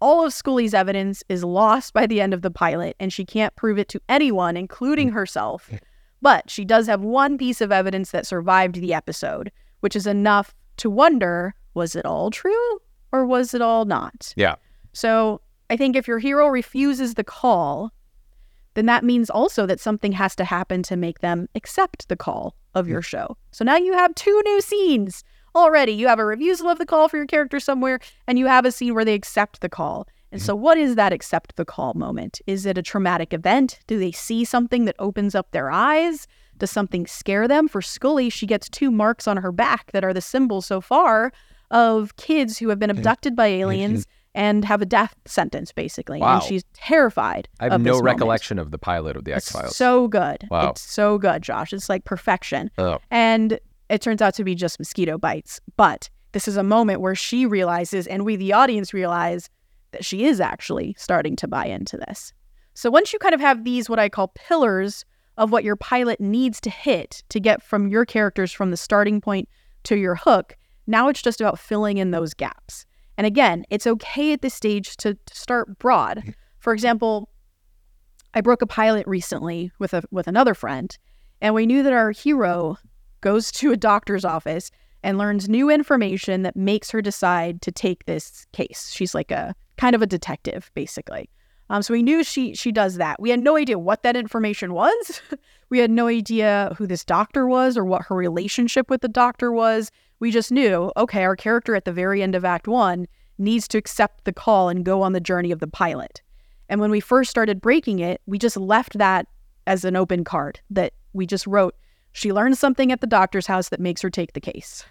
[0.00, 3.54] all of Scully's evidence is lost by the end of the pilot, and she can't
[3.56, 5.68] prove it to anyone, including herself.
[5.70, 5.80] Mm.
[6.20, 10.54] But she does have one piece of evidence that survived the episode, which is enough
[10.78, 12.80] to wonder was it all true
[13.12, 14.32] or was it all not?
[14.36, 14.56] Yeah.
[14.92, 15.40] So
[15.70, 17.92] I think if your hero refuses the call,
[18.74, 22.54] then that means also that something has to happen to make them accept the call
[22.74, 22.90] of mm.
[22.90, 23.36] your show.
[23.52, 25.22] So now you have two new scenes
[25.58, 25.92] already.
[25.92, 28.72] You have a refusal of the call for your character somewhere, and you have a
[28.72, 30.06] scene where they accept the call.
[30.30, 30.62] And so, mm-hmm.
[30.62, 32.40] what is that accept the call moment?
[32.46, 33.78] Is it a traumatic event?
[33.86, 36.26] Do they see something that opens up their eyes?
[36.58, 37.68] Does something scare them?
[37.68, 41.32] For Scully, she gets two marks on her back that are the symbols so far
[41.70, 46.20] of kids who have been abducted by aliens and have a death sentence, basically.
[46.20, 46.34] Wow.
[46.34, 47.48] And she's terrified.
[47.60, 48.04] I have no this moment.
[48.04, 49.76] recollection of the pilot of the X It's Files.
[49.76, 50.46] So good.
[50.50, 50.70] Wow.
[50.70, 51.72] It's so good, Josh.
[51.72, 52.70] It's like perfection.
[52.78, 52.98] Oh.
[53.10, 55.60] And it turns out to be just mosquito bites.
[55.76, 59.48] But this is a moment where she realizes, and we, the audience, realize
[59.92, 62.32] that she is actually starting to buy into this.
[62.74, 65.04] So once you kind of have these, what I call pillars
[65.36, 69.20] of what your pilot needs to hit to get from your characters from the starting
[69.20, 69.48] point
[69.84, 72.84] to your hook, now it's just about filling in those gaps.
[73.16, 76.18] And again, it's okay at this stage to, to start broad.
[76.18, 76.30] Mm-hmm.
[76.60, 77.30] For example,
[78.34, 80.96] I broke a pilot recently with a with another friend,
[81.40, 82.76] and we knew that our hero
[83.20, 84.70] goes to a doctor's office
[85.02, 88.90] and learns new information that makes her decide to take this case.
[88.92, 91.30] She's like a kind of a detective, basically.
[91.70, 93.20] Um, so we knew she she does that.
[93.20, 95.22] We had no idea what that information was.
[95.70, 99.52] we had no idea who this doctor was or what her relationship with the doctor
[99.52, 99.90] was.
[100.20, 103.06] We just knew, okay, our character at the very end of Act One
[103.36, 106.22] needs to accept the call and go on the journey of the pilot.
[106.68, 109.26] And when we first started breaking it, we just left that
[109.66, 111.76] as an open card that we just wrote,
[112.18, 114.84] she learns something at the doctor's house that makes her take the case.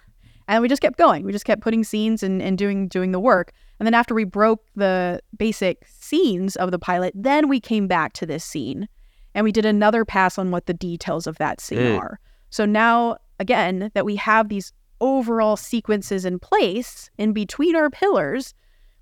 [0.48, 1.24] And we just kept going.
[1.24, 3.52] We just kept putting scenes and, and doing doing the work.
[3.78, 8.14] And then after we broke the basic scenes of the pilot, then we came back
[8.14, 8.88] to this scene
[9.34, 11.98] and we did another pass on what the details of that scene Mm.
[11.98, 12.18] are.
[12.50, 18.54] So now again that we have these overall sequences in place in between our pillars,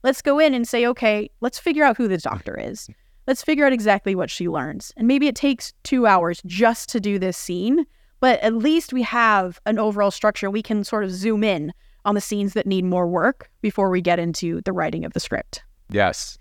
[0.03, 2.89] let's go in and say, okay, let's figure out who this doctor is.
[3.27, 4.93] Let's figure out exactly what she learns.
[4.97, 7.87] And maybe it takes two hours just to do this scene,
[8.21, 10.51] but at least we have an overall structure.
[10.51, 11.73] We can sort of zoom in
[12.05, 15.21] on the scenes that need more work before we get into the writing of the
[15.21, 15.63] script.
[15.91, 16.39] yes.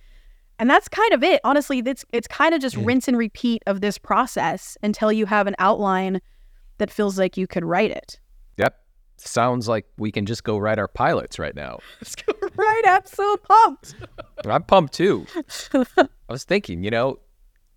[0.57, 1.41] And that's kind of it.
[1.43, 2.85] Honestly, it's it's kind of just mm.
[2.85, 6.21] rinse and repeat of this process until you have an outline
[6.77, 8.19] that feels like you could write it.
[8.57, 8.75] Yep.
[9.17, 11.79] Sounds like we can just go write our pilots right now.
[12.55, 13.95] right, I'm so pumped.
[14.45, 15.25] I'm pumped too.
[15.73, 17.19] I was thinking, you know,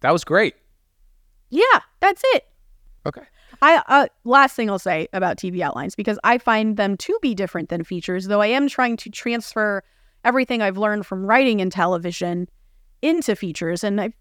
[0.01, 0.55] that was great.
[1.51, 2.45] Yeah, that's it.
[3.07, 3.23] Okay.
[3.61, 7.35] I uh, last thing I'll say about TV outlines because I find them to be
[7.35, 9.83] different than features, though I am trying to transfer
[10.25, 12.49] everything I've learned from writing in television
[13.03, 13.83] into features.
[13.83, 14.13] And I,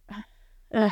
[0.73, 0.89] uh,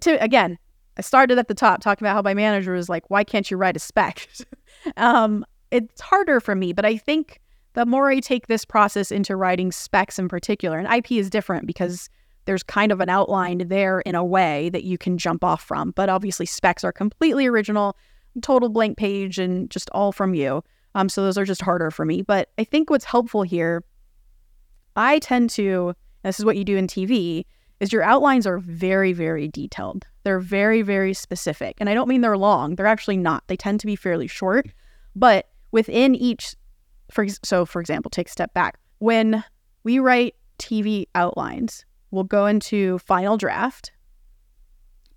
[0.00, 0.58] to, again,
[0.98, 3.56] I started at the top talking about how my manager was like, "Why can't you
[3.56, 4.28] write a spec?"
[4.96, 7.40] um, it's harder for me, but I think
[7.74, 11.66] the more I take this process into writing specs in particular, and IP is different
[11.66, 12.08] because
[12.46, 15.90] there's kind of an outline there in a way that you can jump off from.
[15.90, 17.96] But obviously, specs are completely original,
[18.40, 20.62] total blank page, and just all from you.
[20.94, 22.22] Um, so those are just harder for me.
[22.22, 23.84] But I think what's helpful here,
[24.96, 27.44] I tend to, this is what you do in TV,
[27.80, 30.06] is your outlines are very, very detailed.
[30.22, 31.76] They're very, very specific.
[31.78, 33.44] And I don't mean they're long, they're actually not.
[33.48, 34.66] They tend to be fairly short.
[35.14, 36.54] But within each,
[37.10, 38.78] for so for example, take a step back.
[38.98, 39.44] When
[39.84, 43.92] we write TV outlines, we'll go into final draft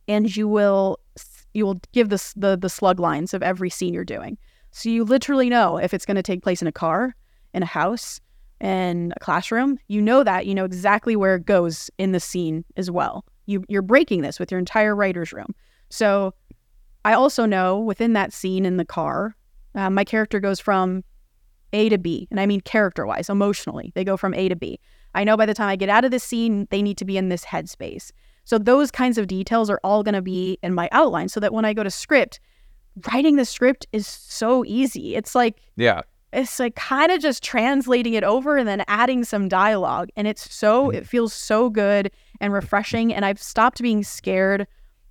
[0.08, 1.00] and you will
[1.54, 4.38] you will give the the slug lines of every scene you're doing.
[4.72, 7.16] So you literally know if it's going to take place in a car,
[7.54, 8.20] in a house,
[8.60, 9.80] in a classroom.
[9.88, 10.46] You know that.
[10.46, 13.26] You know exactly where it goes in the scene as well.
[13.46, 15.54] You you're breaking this with your entire writer's room.
[15.90, 16.34] So
[17.06, 19.36] I also know within that scene in the car,
[19.76, 21.04] uh, my character goes from
[21.74, 22.28] A to B.
[22.30, 23.92] And I mean character wise, emotionally.
[23.96, 24.80] They go from A to B.
[25.16, 27.18] I know by the time I get out of this scene, they need to be
[27.18, 28.12] in this headspace.
[28.44, 31.54] So those kinds of details are all going to be in my outline so that
[31.54, 32.40] when I go to script,
[33.12, 35.16] writing the script is so easy.
[35.16, 36.02] It's like Yeah.
[36.34, 40.54] it's like kind of just translating it over and then adding some dialogue and it's
[40.54, 40.98] so mm-hmm.
[40.98, 44.68] it feels so good and refreshing and I've stopped being scared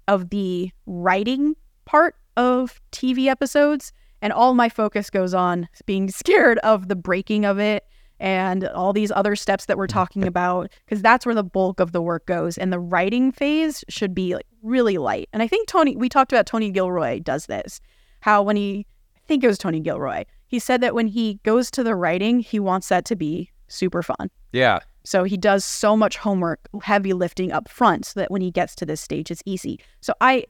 [0.07, 6.59] of the writing part of TV episodes and all my focus goes on being scared
[6.59, 7.84] of the breaking of it
[8.20, 11.92] and all these other steps that we're talking about because that's where the bulk of
[11.92, 15.28] the work goes and the writing phase should be like really light.
[15.32, 17.80] And i think tony we talked about tony gilroy does this
[18.20, 21.70] how when he i think it was tony gilroy he said that when he goes
[21.72, 24.30] to the writing he wants that to be super fun.
[24.52, 24.80] Yeah.
[25.04, 28.74] so he does so much homework heavy lifting up front so that when he gets
[28.76, 29.80] to this stage it's easy.
[30.00, 30.44] So i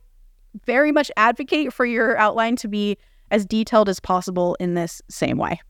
[0.64, 2.96] very much advocate for your outline to be
[3.30, 5.60] as detailed as possible in this same way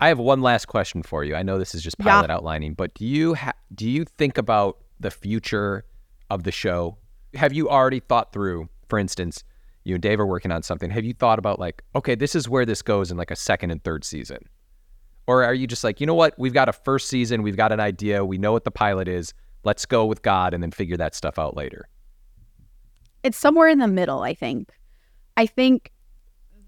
[0.00, 1.34] I have one last question for you.
[1.36, 2.06] I know this is just Yeah.
[2.06, 5.84] pilot outlining, but do you ha- do you think about the future
[6.30, 6.96] of the show?
[7.34, 9.44] Have you already thought through, for instance,
[9.84, 10.90] you and Dave are working on something.
[10.90, 13.70] Have you thought about like, okay, this is where this goes in like a second
[13.70, 14.38] and third season?
[15.26, 16.34] Or are you just like, you know what?
[16.38, 19.32] We've got a first season, we've got an idea, we know what the pilot is.
[19.64, 21.88] Let's go with God and then figure that stuff out later.
[23.22, 24.70] it's somewhere in the middle, I think.
[25.36, 25.92] I think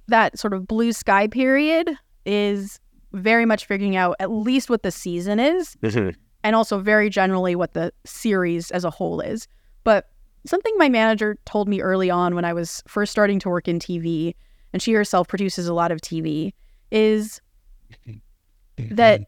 [0.09, 1.91] that sort of blue sky period
[2.26, 2.78] is
[3.13, 6.11] very much figuring out at least what the season is mm-hmm.
[6.45, 9.47] and also very generally what the series as a whole is.
[9.85, 10.09] But
[10.47, 13.79] something my manager told me early on when I was first starting to work in
[13.79, 14.35] TV,
[14.73, 16.53] and she herself produces a lot of TV,
[16.91, 17.41] is
[18.07, 18.95] mm-hmm.
[18.95, 19.23] that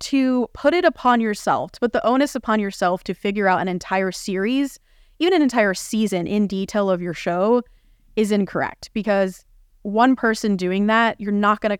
[0.00, 3.68] to put it upon yourself, to put the onus upon yourself to figure out an
[3.68, 4.78] entire series,
[5.18, 7.62] even an entire season in detail of your show
[8.16, 8.90] is incorrect.
[8.94, 9.44] Because
[9.82, 11.78] one person doing that, you're not going to,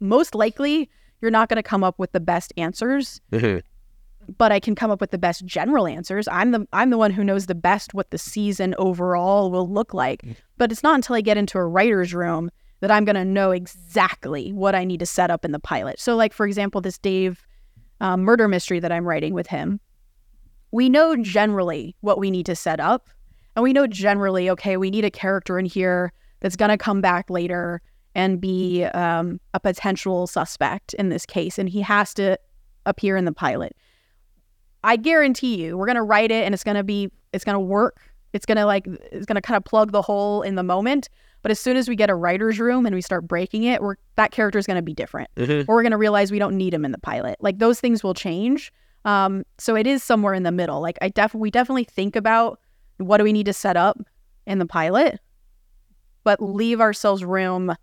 [0.00, 0.90] most likely,
[1.20, 3.20] you're not going to come up with the best answers
[4.36, 6.28] but I can come up with the best general answers.
[6.28, 9.94] I'm the I'm the one who knows the best what the season overall will look
[9.94, 10.22] like.
[10.58, 13.50] But it's not until I get into a writer's room that I'm going to know
[13.50, 16.00] exactly what I need to set up in the pilot.
[16.00, 17.46] So, like for example, this Dave
[18.00, 19.80] um, murder mystery that I'm writing with him,
[20.70, 23.08] we know generally what we need to set up,
[23.56, 27.00] and we know generally, okay, we need a character in here that's going to come
[27.00, 27.82] back later
[28.14, 32.38] and be um, a potential suspect in this case, and he has to
[32.86, 33.76] appear in the pilot.
[34.82, 38.00] I guarantee you, we're gonna write it and it's gonna be, it's gonna work.
[38.32, 41.08] It's gonna like, it's gonna kind of plug the hole in the moment.
[41.42, 43.96] But as soon as we get a writer's room and we start breaking it, we're
[44.16, 45.30] that character is gonna be different,
[45.68, 47.36] or we're gonna realize we don't need him in the pilot.
[47.40, 48.72] Like those things will change.
[49.04, 50.80] Um, so it is somewhere in the middle.
[50.80, 52.60] Like I def, we definitely think about
[52.98, 53.98] what do we need to set up
[54.46, 55.20] in the pilot,
[56.24, 57.74] but leave ourselves room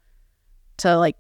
[0.77, 1.15] to like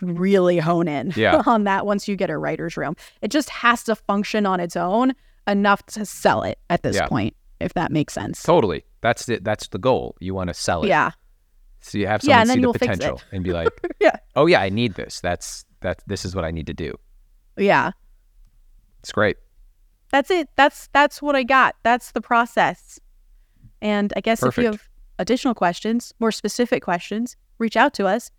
[0.00, 1.42] really hone in Yeah.
[1.46, 2.94] on that once you get a writer's room.
[3.22, 5.12] It just has to function on its own
[5.46, 7.08] enough to sell it at this Yeah.
[7.08, 8.42] point, if that makes sense.
[8.42, 8.84] Totally.
[9.00, 10.16] That's the that's the goal.
[10.20, 10.88] You want to sell it.
[10.88, 11.10] yeah.
[11.80, 13.68] So you have Yeah, someone and then see the potential and be like,
[14.00, 14.16] Yeah.
[14.34, 15.20] "Oh yeah, I need this.
[15.20, 16.02] That's that.
[16.08, 16.94] This is what I need to do."
[17.56, 17.92] Yeah.
[19.00, 19.36] It's great.
[20.10, 20.48] That's it.
[20.56, 21.76] That's that's what I got.
[21.84, 22.98] That's the process.
[23.80, 24.88] And I guess if you have
[25.20, 28.30] additional questions, more specific questions, reach out to us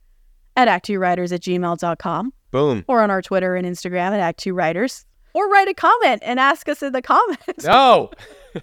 [0.68, 2.86] at act2writers at gmail.com Boom.
[2.88, 5.06] or on our Twitter and Instagram at act2writers.
[5.34, 7.64] Or write a comment and ask us in the comments.
[7.66, 8.12] No.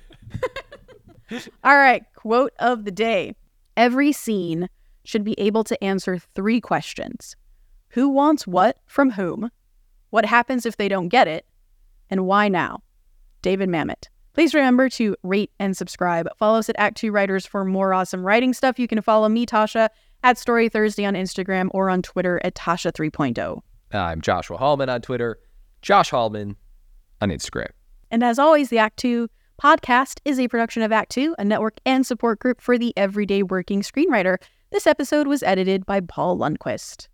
[1.64, 3.34] All right, quote of the day.
[3.76, 4.68] Every scene
[5.04, 7.36] should be able to answer three questions
[7.90, 9.50] Who wants what from whom?
[10.10, 11.46] What happens if they don't get it?
[12.10, 12.80] And why now?
[13.42, 14.08] David Mamet.
[14.34, 16.28] Please remember to rate and subscribe.
[16.36, 18.78] Follow us at Act 2 Writers for more awesome writing stuff.
[18.78, 19.88] You can follow me, Tasha,
[20.22, 23.60] at Story Thursday on Instagram or on Twitter at Tasha 3.0.
[23.92, 25.38] I'm Joshua Hallman on Twitter.
[25.82, 26.56] Josh Hallman
[27.20, 27.70] on Instagram.
[28.10, 29.28] And as always, the Act 2
[29.62, 33.42] podcast is a production of Act 2, a network and support group for the everyday
[33.42, 34.38] working screenwriter.
[34.70, 37.08] This episode was edited by Paul Lundquist.